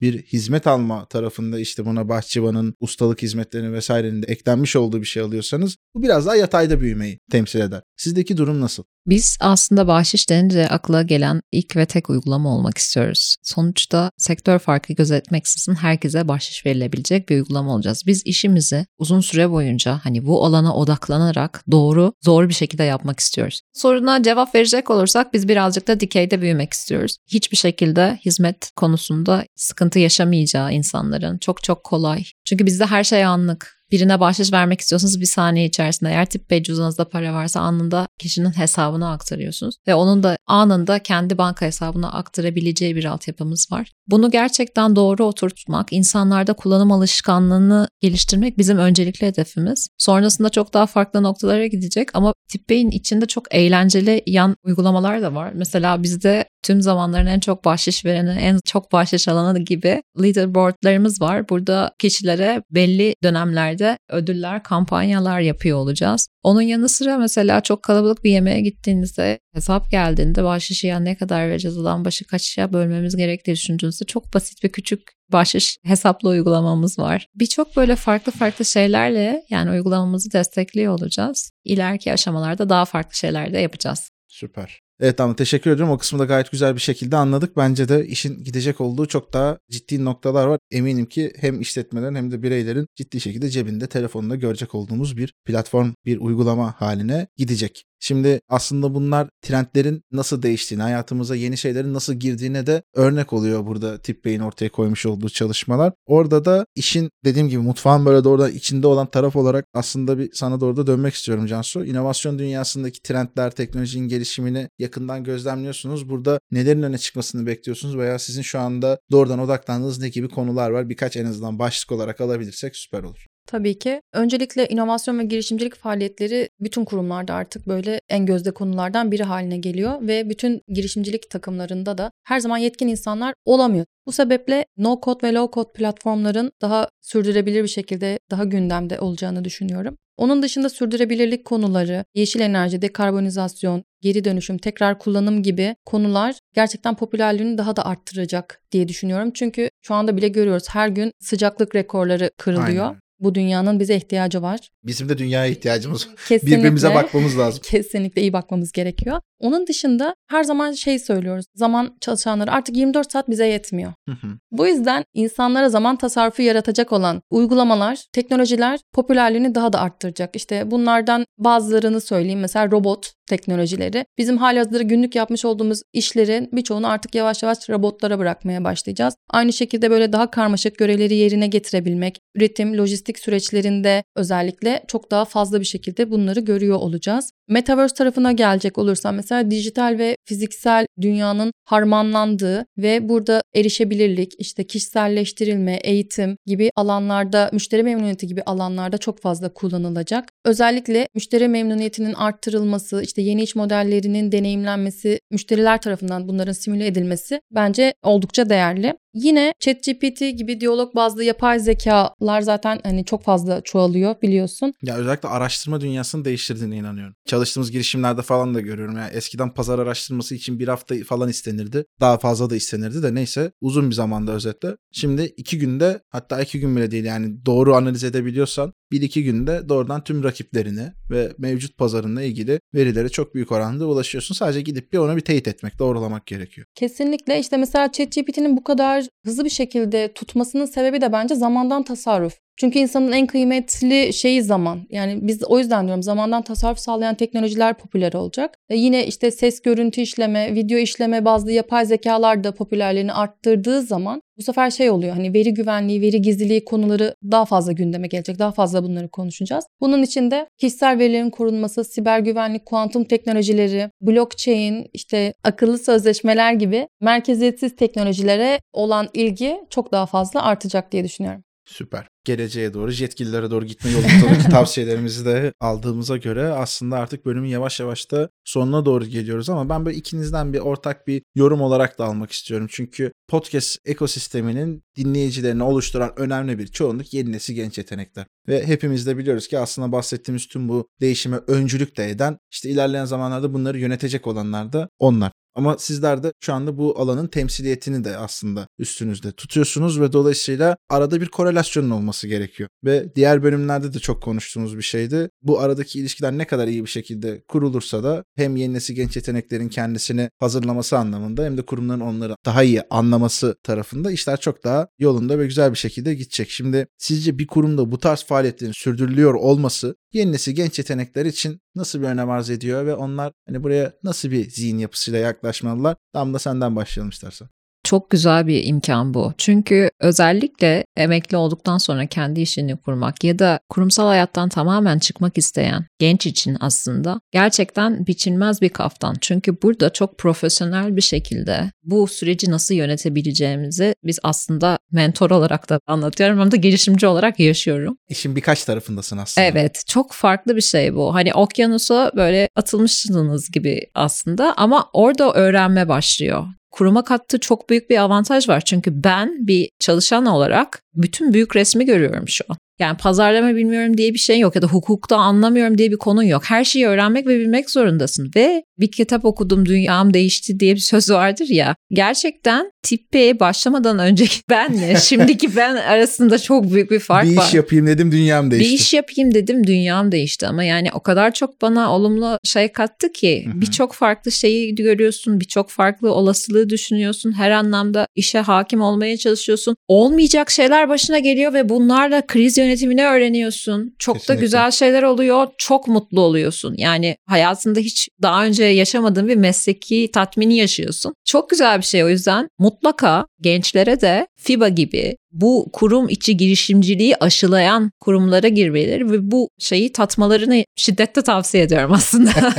[0.00, 5.22] bir hizmet alma tarafında işte buna bahçıvanın ustalık hizmetlerini vesairenin de eklenmiş olduğu bir şey
[5.22, 7.82] alıyorsanız bu biraz daha yatayda büyümeyi temsil eder.
[7.96, 8.84] Sizdeki durum nasıl?
[9.06, 13.36] Biz aslında bahşiş denince akla gelen ilk ve tek uygulama olmak istiyoruz.
[13.42, 18.02] Sonuçta sektör farkı gözetmeksizin herkese bahşiş verilebilecek bir uygulama olacağız.
[18.06, 23.60] Biz işimizi uzun süre boyunca hani bu alana odaklanarak doğru, zor bir şekilde yapmak istiyoruz.
[23.72, 27.16] Soruna cevap verecek olursak biz birazcık da dikeyde büyümek istiyoruz.
[27.26, 32.24] Hiçbir şekilde hizmet konusunda sıkıntı yaşamayacağı insanların çok çok kolay.
[32.46, 33.76] Çünkü bizde her şey anlık.
[33.92, 38.50] birine bahşiş vermek istiyorsanız bir saniye içerisinde eğer tip Pay cüzdanınızda para varsa anında kişinin
[38.50, 43.92] hesabına aktarıyorsunuz ve onun da anında kendi banka hesabına aktarabileceği bir altyapımız var.
[44.08, 49.88] Bunu gerçekten doğru oturtmak, insanlarda kullanım alışkanlığını geliştirmek bizim öncelikli hedefimiz.
[49.98, 55.52] Sonrasında çok daha farklı noktalara gidecek ama TipPay'in içinde çok eğlenceli yan uygulamalar da var.
[55.54, 61.48] Mesela bizde tüm zamanların en çok bahşiş vereni, en çok bahşiş alanı gibi leaderboardlarımız var.
[61.48, 61.94] Burada
[62.36, 66.28] kişilere belli dönemlerde ödüller, kampanyalar yapıyor olacağız.
[66.42, 71.78] Onun yanı sıra mesela çok kalabalık bir yemeğe gittiğinizde hesap geldiğinde bahşişi ne kadar vereceğiz
[71.78, 75.00] olan başı kaçışa bölmemiz gerektiği düşündüğünüzde çok basit bir küçük
[75.32, 77.26] bahşiş hesaplı uygulamamız var.
[77.34, 81.50] Birçok böyle farklı farklı şeylerle yani uygulamamızı destekliyor olacağız.
[81.64, 84.10] İleriki aşamalarda daha farklı şeyler de yapacağız.
[84.28, 84.85] Süper.
[85.00, 85.90] Evet tamam teşekkür ederim.
[85.90, 87.56] O kısmı da gayet güzel bir şekilde anladık.
[87.56, 90.58] Bence de işin gidecek olduğu çok daha ciddi noktalar var.
[90.70, 95.92] Eminim ki hem işletmelerin hem de bireylerin ciddi şekilde cebinde telefonunda görecek olduğumuz bir platform,
[96.04, 97.84] bir uygulama haline gidecek.
[98.00, 103.98] Şimdi aslında bunlar trendlerin nasıl değiştiğini, hayatımıza yeni şeylerin nasıl girdiğine de örnek oluyor burada
[103.98, 105.92] Tip Bey'in ortaya koymuş olduğu çalışmalar.
[106.06, 110.60] Orada da işin dediğim gibi mutfağın böyle doğrudan içinde olan taraf olarak aslında bir sana
[110.60, 111.84] doğru da dönmek istiyorum Cansu.
[111.84, 116.08] İnovasyon dünyasındaki trendler, teknolojinin gelişimini yakından gözlemliyorsunuz.
[116.08, 120.88] Burada nelerin öne çıkmasını bekliyorsunuz veya sizin şu anda doğrudan odaklandığınız ne gibi konular var?
[120.88, 123.26] Birkaç en azından başlık olarak alabilirsek süper olur.
[123.46, 124.00] Tabii ki.
[124.12, 129.92] Öncelikle inovasyon ve girişimcilik faaliyetleri bütün kurumlarda artık böyle en gözde konulardan biri haline geliyor
[130.00, 133.86] ve bütün girişimcilik takımlarında da her zaman yetkin insanlar olamıyor.
[134.06, 139.44] Bu sebeple no code ve low code platformların daha sürdürülebilir bir şekilde daha gündemde olacağını
[139.44, 139.96] düşünüyorum.
[140.16, 147.58] Onun dışında sürdürülebilirlik konuları, yeşil enerji, dekarbonizasyon, geri dönüşüm, tekrar kullanım gibi konular gerçekten popülerliğini
[147.58, 149.30] daha da arttıracak diye düşünüyorum.
[149.34, 152.86] Çünkü şu anda bile görüyoruz her gün sıcaklık rekorları kırılıyor.
[152.86, 153.05] Aynen.
[153.20, 154.70] Bu dünyanın bize ihtiyacı var.
[154.84, 156.14] Bizim de dünyaya ihtiyacımız var.
[156.30, 157.62] Birbirimize bakmamız lazım.
[157.66, 159.20] Kesinlikle iyi bakmamız gerekiyor.
[159.40, 161.46] Onun dışında her zaman şey söylüyoruz.
[161.54, 163.92] Zaman çalışanları artık 24 saat bize yetmiyor.
[164.08, 164.28] Hı hı.
[164.50, 170.36] Bu yüzden insanlara zaman tasarrufu yaratacak olan uygulamalar, teknolojiler popülerliğini daha da arttıracak.
[170.36, 172.40] İşte bunlardan bazılarını söyleyeyim.
[172.40, 174.04] Mesela robot teknolojileri.
[174.18, 179.14] Bizim halihazırda günlük yapmış olduğumuz işlerin birçoğunu artık yavaş yavaş robotlara bırakmaya başlayacağız.
[179.30, 185.60] Aynı şekilde böyle daha karmaşık görevleri yerine getirebilmek, üretim, lojistik süreçlerinde özellikle çok daha fazla
[185.60, 187.32] bir şekilde bunları görüyor olacağız.
[187.48, 195.76] Metaverse tarafına gelecek olursam mesela dijital ve fiziksel dünyanın harmanlandığı ve burada erişebilirlik, işte kişiselleştirilme,
[195.84, 200.28] eğitim gibi alanlarda, müşteri memnuniyeti gibi alanlarda çok fazla kullanılacak.
[200.44, 207.94] Özellikle müşteri memnuniyetinin arttırılması, işte yeni iş modellerinin deneyimlenmesi, müşteriler tarafından bunların simüle edilmesi bence
[208.02, 208.94] oldukça değerli.
[209.14, 214.72] Yine ChatGPT gibi diyalog bazlı yapay zekalar zaten hani çok fazla çoğalıyor biliyorsun.
[214.82, 217.14] Ya özellikle araştırma dünyasını değiştirdiğine inanıyorum.
[217.26, 218.96] Çalıştığımız girişimlerde falan da görüyorum.
[218.96, 221.84] Yani eskiden pazar araştırması için bir hafta falan istenirdi.
[222.00, 224.76] Daha fazla da istenirdi de neyse uzun bir zamanda özetle.
[224.92, 229.68] Şimdi iki günde hatta iki gün bile değil yani doğru analiz edebiliyorsan bir iki günde
[229.68, 234.34] doğrudan tüm rakiplerini ve mevcut pazarınla ilgili verilere çok büyük oranda ulaşıyorsun.
[234.34, 236.66] Sadece gidip bir onu bir teyit etmek, doğrulamak gerekiyor.
[236.74, 242.38] Kesinlikle işte mesela ChatGPT'nin bu kadar hızlı bir şekilde tutmasının sebebi de bence zamandan tasarruf.
[242.56, 244.86] Çünkü insanın en kıymetli şeyi zaman.
[244.90, 248.54] Yani biz o yüzden diyorum zamandan tasarruf sağlayan teknolojiler popüler olacak.
[248.68, 254.22] E yine işte ses görüntü işleme, video işleme bazlı yapay zekalar da popülerliğini arttırdığı zaman
[254.38, 258.38] bu sefer şey oluyor hani veri güvenliği, veri gizliliği konuları daha fazla gündeme gelecek.
[258.38, 259.64] Daha fazla bunları konuşacağız.
[259.80, 266.88] Bunun için de kişisel verilerin korunması, siber güvenlik, kuantum teknolojileri, blockchain, işte akıllı sözleşmeler gibi
[267.00, 271.45] merkeziyetsiz teknolojilere olan ilgi çok daha fazla artacak diye düşünüyorum.
[271.66, 272.08] Süper.
[272.24, 278.10] Geleceğe doğru, yetkililere doğru gitme yolundaki tavsiyelerimizi de aldığımıza göre aslında artık bölümün yavaş yavaş
[278.10, 282.32] da sonuna doğru geliyoruz ama ben böyle ikinizden bir ortak bir yorum olarak da almak
[282.32, 282.66] istiyorum.
[282.70, 288.26] Çünkü podcast ekosisteminin dinleyicilerini oluşturan önemli bir çoğunluk yeni nesil genç yetenekler.
[288.48, 293.04] Ve hepimiz de biliyoruz ki aslında bahsettiğimiz tüm bu değişime öncülük de eden işte ilerleyen
[293.04, 295.32] zamanlarda bunları yönetecek olanlar da onlar.
[295.56, 301.20] Ama sizler de şu anda bu alanın temsiliyetini de aslında üstünüzde tutuyorsunuz ve dolayısıyla arada
[301.20, 302.68] bir korelasyonun olması gerekiyor.
[302.84, 305.28] Ve diğer bölümlerde de çok konuştuğumuz bir şeydi.
[305.42, 309.68] Bu aradaki ilişkiler ne kadar iyi bir şekilde kurulursa da hem yeni nesil genç yeteneklerin
[309.68, 315.38] kendisini hazırlaması anlamında hem de kurumların onları daha iyi anlaması tarafında işler çok daha yolunda
[315.38, 316.50] ve güzel bir şekilde gidecek.
[316.50, 322.00] Şimdi sizce bir kurumda bu tarz faaliyetlerin sürdürülüyor olması yeni nesil genç yetenekler için nasıl
[322.00, 325.96] bir önem arz ediyor ve onlar hani buraya nasıl bir zihin yapısıyla yaklaşmalılar?
[326.12, 327.48] Tam da senden başlayalım istersen.
[327.86, 329.34] Çok güzel bir imkan bu.
[329.38, 335.86] Çünkü özellikle emekli olduktan sonra kendi işini kurmak ya da kurumsal hayattan tamamen çıkmak isteyen
[335.98, 339.16] genç için aslında gerçekten biçilmez bir kaftan.
[339.20, 345.80] Çünkü burada çok profesyonel bir şekilde bu süreci nasıl yönetebileceğimizi biz aslında mentor olarak da
[345.86, 347.96] anlatıyorum ama da girişimci olarak yaşıyorum.
[348.08, 349.46] İşin birkaç tarafındasın aslında.
[349.46, 351.14] Evet çok farklı bir şey bu.
[351.14, 356.46] Hani okyanusa böyle atılmışsınız gibi aslında ama orada öğrenme başlıyor
[356.76, 358.60] kuruma kattığı çok büyük bir avantaj var.
[358.60, 362.56] Çünkü ben bir çalışan olarak bütün büyük resmi görüyorum şu an.
[362.78, 366.42] Yani pazarlama bilmiyorum diye bir şey yok ya da hukukta anlamıyorum diye bir konun yok.
[366.44, 368.30] Her şeyi öğrenmek ve bilmek zorundasın.
[368.36, 371.76] Ve bir kitap okudum dünyam değişti diye bir söz vardır ya.
[371.90, 377.32] Gerçekten tippe başlamadan önceki benle şimdiki ben arasında çok büyük bir fark var.
[377.32, 378.70] Bir iş yapayım dedim dünyam değişti.
[378.70, 383.12] Bir iş yapayım dedim dünyam değişti ama yani o kadar çok bana olumlu şey kattı
[383.12, 387.32] ki birçok farklı şeyi görüyorsun, birçok farklı olasılığı düşünüyorsun.
[387.32, 389.76] Her anlamda işe hakim olmaya çalışıyorsun.
[389.88, 393.94] Olmayacak şeyler başına geliyor ve bunlarla kriz yönetimini öğreniyorsun.
[393.98, 394.36] Çok Kesinlikle.
[394.36, 395.46] da güzel şeyler oluyor.
[395.58, 396.74] Çok mutlu oluyorsun.
[396.78, 401.14] Yani hayatında hiç daha önce yaşamadığın bir mesleki tatmini yaşıyorsun.
[401.24, 407.16] Çok güzel bir şey o yüzden mutlaka gençlere de FIBA gibi bu kurum içi girişimciliği
[407.16, 412.30] aşılayan kurumlara girmeleri ve bu şeyi tatmalarını şiddetle tavsiye ediyorum aslında.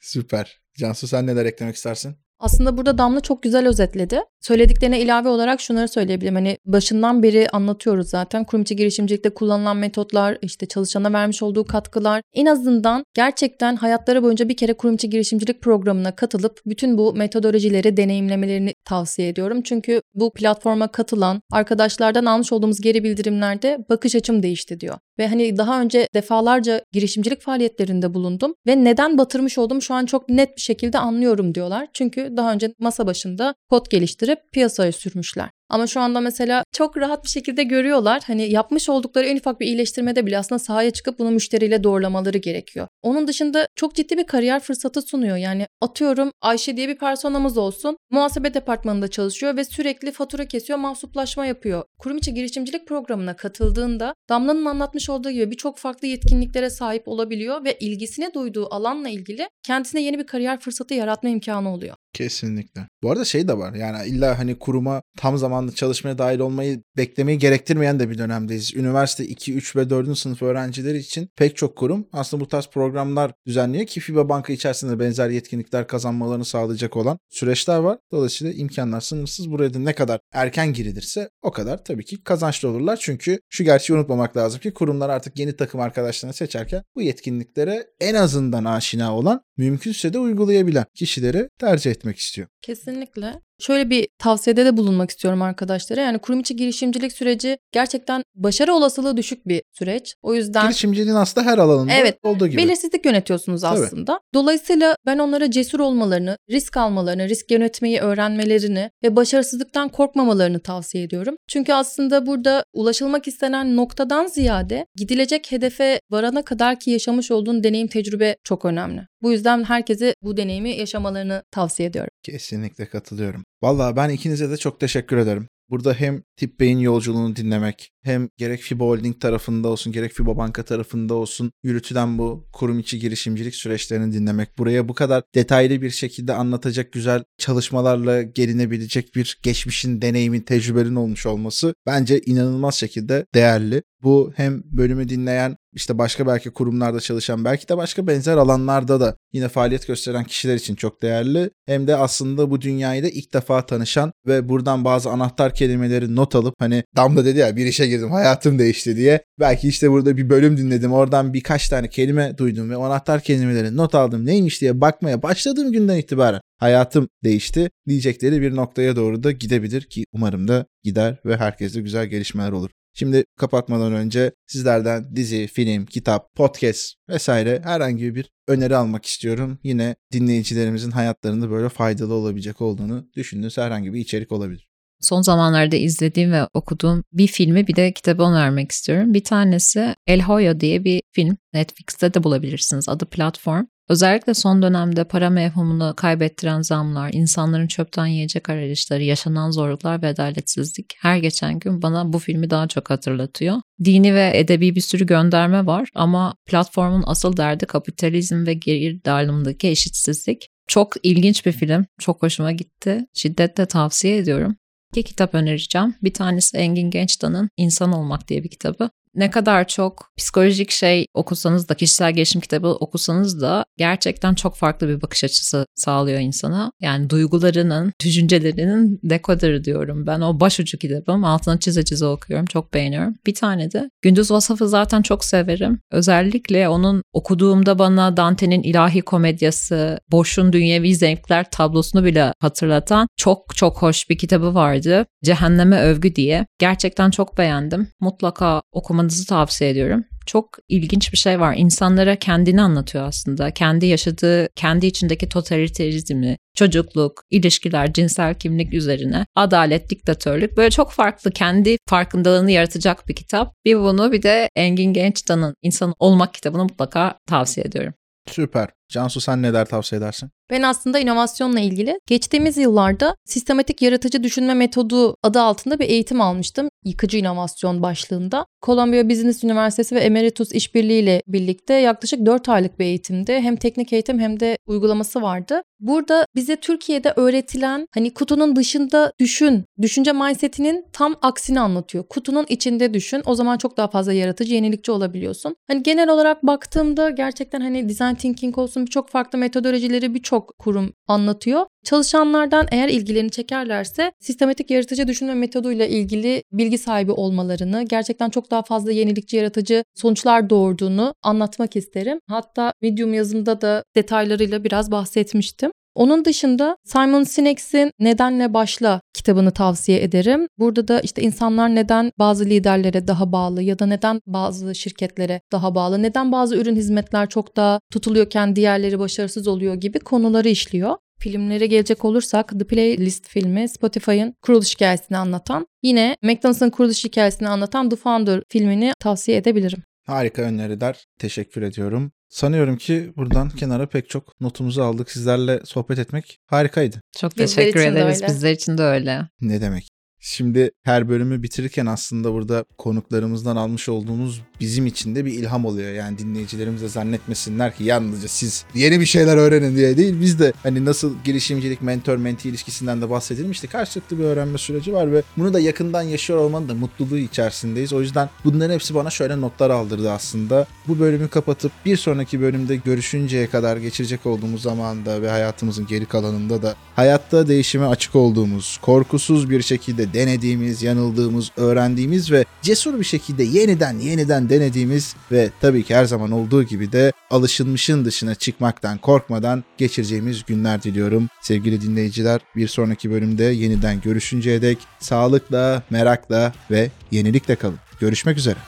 [0.00, 0.58] Süper.
[0.78, 2.16] Cansu sen neler eklemek istersin?
[2.38, 4.20] Aslında burada Damla çok güzel özetledi.
[4.40, 6.34] Söylediklerine ilave olarak şunları söyleyebilirim.
[6.34, 8.44] Hani başından beri anlatıyoruz zaten.
[8.44, 12.22] Kurum içi girişimcilikte kullanılan metotlar, işte çalışana vermiş olduğu katkılar.
[12.34, 17.96] En azından gerçekten hayatları boyunca bir kere kurum içi girişimcilik programına katılıp bütün bu metodolojileri
[17.96, 19.62] deneyimlemelerini tavsiye ediyorum.
[19.62, 24.98] Çünkü bu platforma katılan arkadaşlardan almış olduğumuz geri bildirimlerde bakış açım değişti diyor.
[25.18, 30.28] Ve hani daha önce defalarca girişimcilik faaliyetlerinde bulundum ve neden batırmış oldum şu an çok
[30.28, 31.88] net bir şekilde anlıyorum diyorlar.
[31.92, 35.50] Çünkü daha önce masa başında kod geliştirip piyasaya sürmüşler.
[35.68, 38.22] Ama şu anda mesela çok rahat bir şekilde görüyorlar.
[38.26, 42.88] Hani yapmış oldukları en ufak bir iyileştirmede bile aslında sahaya çıkıp bunu müşteriyle doğrulamaları gerekiyor.
[43.02, 45.36] Onun dışında çok ciddi bir kariyer fırsatı sunuyor.
[45.36, 47.96] Yani atıyorum Ayşe diye bir personamız olsun.
[48.10, 51.84] Muhasebe departmanında çalışıyor ve sürekli fatura kesiyor, mahsuplaşma yapıyor.
[51.98, 57.78] Kurum içi girişimcilik programına katıldığında Damla'nın anlatmış olduğu gibi birçok farklı yetkinliklere sahip olabiliyor ve
[57.78, 61.94] ilgisine duyduğu alanla ilgili kendisine yeni bir kariyer fırsatı yaratma imkanı oluyor.
[62.12, 62.80] Kesinlikle.
[63.02, 67.38] Bu arada şey de var yani illa hani kuruma tam zamanlı çalışmaya dahil olmayı beklemeyi
[67.38, 68.74] gerektirmeyen de bir dönemdeyiz.
[68.74, 70.18] Üniversite 2, 3 ve 4.
[70.18, 75.00] sınıf öğrencileri için pek çok kurum aslında bu tarz programlar düzenliyor ki FIBA Banka içerisinde
[75.00, 77.98] benzer yetkinlikler kazanmalarını sağlayacak olan süreçler var.
[78.12, 79.50] Dolayısıyla imkanlar sınırsız.
[79.50, 82.98] Buraya da ne kadar erken girilirse o kadar tabii ki kazançlı olurlar.
[83.00, 88.14] Çünkü şu gerçeği unutmamak lazım ki kurumlar artık yeni takım arkadaşlarını seçerken bu yetkinliklere en
[88.14, 92.48] azından aşina olan mümkünse de uygulayabilen kişileri tercih etmek istiyor.
[92.62, 93.40] Kesinlikle.
[93.58, 96.00] Şöyle bir tavsiyede de bulunmak istiyorum arkadaşlara.
[96.00, 100.14] Yani kurum içi girişimcilik süreci gerçekten başarı olasılığı düşük bir süreç.
[100.22, 102.62] O yüzden girişimciliğin aslında her alanında evet, olduğu gibi.
[102.62, 104.12] Belirsizlik yönetiyorsunuz aslında.
[104.12, 104.34] Tabii.
[104.34, 111.36] Dolayısıyla ben onlara cesur olmalarını, risk almalarını, risk yönetmeyi öğrenmelerini ve başarısızlıktan korkmamalarını tavsiye ediyorum.
[111.48, 117.88] Çünkü aslında burada ulaşılmak istenen noktadan ziyade gidilecek hedefe varana kadar ki yaşamış olduğun deneyim
[117.88, 119.06] tecrübe çok önemli.
[119.22, 122.10] Bu yüzden herkese bu deneyimi yaşamalarını tavsiye ediyorum.
[122.22, 123.44] Kesinlikle katılıyorum.
[123.62, 125.48] Vallahi ben ikinize de çok teşekkür ederim.
[125.70, 130.62] Burada hem Tip Bey'in yolculuğunu dinlemek, hem gerek FIBA Holding tarafında olsun, gerek FIBA Banka
[130.62, 136.32] tarafında olsun yürütülen bu kurum içi girişimcilik süreçlerini dinlemek, buraya bu kadar detaylı bir şekilde
[136.32, 143.82] anlatacak güzel çalışmalarla gelinebilecek bir geçmişin, deneyimin, tecrübenin olmuş olması bence inanılmaz şekilde değerli.
[144.02, 149.16] Bu hem bölümü dinleyen işte başka belki kurumlarda çalışan belki de başka benzer alanlarda da
[149.32, 151.50] yine faaliyet gösteren kişiler için çok değerli.
[151.66, 156.34] Hem de aslında bu dünyayı da ilk defa tanışan ve buradan bazı anahtar kelimeleri not
[156.34, 159.24] alıp hani Damla dedi ya bir işe girdim hayatım değişti diye.
[159.40, 163.94] Belki işte burada bir bölüm dinledim oradan birkaç tane kelime duydum ve anahtar kelimeleri not
[163.94, 169.82] aldım neymiş diye bakmaya başladığım günden itibaren hayatım değişti diyecekleri bir noktaya doğru da gidebilir
[169.82, 172.70] ki umarım da gider ve herkeste güzel gelişmeler olur.
[172.98, 179.58] Şimdi kapatmadan önce sizlerden dizi, film, kitap, podcast vesaire herhangi bir öneri almak istiyorum.
[179.62, 184.65] Yine dinleyicilerimizin hayatlarında böyle faydalı olabilecek olduğunu düşündüğünüz herhangi bir içerik olabilir.
[185.00, 189.14] Son zamanlarda izlediğim ve okuduğum bir filmi bir de kitabı önermek istiyorum.
[189.14, 191.36] Bir tanesi El Hoyo diye bir film.
[191.52, 192.88] Netflix'te de bulabilirsiniz.
[192.88, 193.64] Adı Platform.
[193.88, 200.94] Özellikle son dönemde para mevhumunu kaybettiren zamlar, insanların çöpten yiyecek arayışları, yaşanan zorluklar ve adaletsizlik
[201.00, 203.56] her geçen gün bana bu filmi daha çok hatırlatıyor.
[203.84, 209.68] Dini ve edebi bir sürü gönderme var ama platformun asıl derdi kapitalizm ve geri dağılımdaki
[209.68, 210.48] eşitsizlik.
[210.68, 211.86] Çok ilginç bir film.
[212.00, 213.06] Çok hoşuma gitti.
[213.14, 214.56] Şiddetle tavsiye ediyorum.
[214.92, 215.94] İki kitap önereceğim.
[216.02, 221.68] Bir tanesi Engin Gençtan'ın İnsan Olmak diye bir kitabı ne kadar çok psikolojik şey okusanız
[221.68, 226.70] da kişisel gelişim kitabı okusanız da gerçekten çok farklı bir bakış açısı sağlıyor insana.
[226.80, 230.06] Yani duygularının, düşüncelerinin dekodarı diyorum.
[230.06, 231.24] Ben o başucu kitabım.
[231.24, 232.46] Altına çize çize okuyorum.
[232.46, 233.14] Çok beğeniyorum.
[233.26, 235.80] Bir tane de Gündüz Vasaf'ı zaten çok severim.
[235.90, 243.82] Özellikle onun okuduğumda bana Dante'nin ilahi komedyası, Boş'un dünyevi zevkler tablosunu bile hatırlatan çok çok
[243.82, 245.06] hoş bir kitabı vardı.
[245.24, 246.46] Cehenneme Övgü diye.
[246.58, 247.88] Gerçekten çok beğendim.
[248.00, 250.04] Mutlaka okumanızı okumanızı tavsiye ediyorum.
[250.26, 251.54] Çok ilginç bir şey var.
[251.56, 253.50] İnsanlara kendini anlatıyor aslında.
[253.50, 261.30] Kendi yaşadığı, kendi içindeki totaliterizmi, çocukluk, ilişkiler, cinsel kimlik üzerine, adalet, diktatörlük böyle çok farklı
[261.30, 263.54] kendi farkındalığını yaratacak bir kitap.
[263.64, 267.94] Bir bunu bir de Engin Gençtan'ın İnsan Olmak kitabını mutlaka tavsiye ediyorum.
[268.30, 268.68] Süper.
[268.88, 270.30] Cansu sen neler tavsiye edersin?
[270.50, 276.68] Ben aslında inovasyonla ilgili geçtiğimiz yıllarda sistematik yaratıcı düşünme metodu adı altında bir eğitim almıştım.
[276.86, 278.46] Yıkıcı inovasyon başlığında.
[278.62, 283.92] Columbia Business Üniversitesi ve Emeritus işbirliği ile birlikte yaklaşık 4 aylık bir eğitimde hem teknik
[283.92, 285.62] eğitim hem de uygulaması vardı.
[285.80, 292.04] Burada bize Türkiye'de öğretilen hani kutunun dışında düşün, düşünce mindsetinin tam aksini anlatıyor.
[292.04, 293.22] Kutunun içinde düşün.
[293.26, 295.56] O zaman çok daha fazla yaratıcı, yenilikçi olabiliyorsun.
[295.68, 301.66] Hani genel olarak baktığımda gerçekten hani design thinking olsun birçok farklı metodolojileri birçok kurum anlatıyor.
[301.84, 308.62] Çalışanlardan eğer ilgilerini çekerlerse sistematik yaratıcı düşünme metoduyla ilgili bilgi sahibi olmalarını, gerçekten çok daha
[308.62, 312.18] fazla yenilikçi yaratıcı sonuçlar doğurduğunu anlatmak isterim.
[312.28, 315.65] Hatta Medium yazımda da detaylarıyla biraz bahsetmiştim.
[315.96, 320.48] Onun dışında Simon Sinek'in Nedenle Başla kitabını tavsiye ederim.
[320.58, 325.74] Burada da işte insanlar neden bazı liderlere daha bağlı ya da neden bazı şirketlere daha
[325.74, 330.96] bağlı, neden bazı ürün hizmetler çok daha tutuluyorken diğerleri başarısız oluyor gibi konuları işliyor.
[331.18, 337.88] Filmlere gelecek olursak The Playlist filmi Spotify'ın kuruluş hikayesini anlatan, yine McDonald's'ın kuruluş hikayesini anlatan
[337.88, 339.82] The Founder filmini tavsiye edebilirim.
[340.06, 341.04] Harika öneriler.
[341.18, 342.12] Teşekkür ediyorum.
[342.28, 345.10] Sanıyorum ki buradan kenara pek çok notumuzu aldık.
[345.10, 347.00] Sizlerle sohbet etmek harikaydı.
[347.18, 348.22] Çok Bizler teşekkür ederiz.
[348.28, 349.28] Bizler için de öyle.
[349.40, 349.88] Ne demek.
[350.20, 355.92] Şimdi her bölümü bitirirken aslında burada konuklarımızdan almış olduğumuz bizim için de bir ilham oluyor.
[355.92, 360.20] Yani dinleyicilerimiz de zannetmesinler ki yalnızca siz yeni bir şeyler öğrenin diye değil.
[360.20, 363.66] Biz de hani nasıl girişimcilik mentor menti ilişkisinden de bahsedilmişti.
[363.66, 367.92] Karşılıklı bir öğrenme süreci var ve bunu da yakından yaşıyor olmanın da mutluluğu içerisindeyiz.
[367.92, 370.66] O yüzden bunların hepsi bana şöyle notlar aldırdı aslında.
[370.88, 376.62] Bu bölümü kapatıp bir sonraki bölümde görüşünceye kadar geçirecek olduğumuz zamanda ve hayatımızın geri kalanında
[376.62, 383.44] da hayatta değişime açık olduğumuz, korkusuz bir şekilde denediğimiz, yanıldığımız, öğrendiğimiz ve cesur bir şekilde
[383.44, 389.64] yeniden yeniden denediğimiz ve tabii ki her zaman olduğu gibi de alışılmışın dışına çıkmaktan korkmadan
[389.78, 391.28] geçireceğimiz günler diliyorum.
[391.42, 397.78] Sevgili dinleyiciler bir sonraki bölümde yeniden görüşünceye dek sağlıkla, merakla ve yenilikle kalın.
[398.00, 398.58] Görüşmek üzere.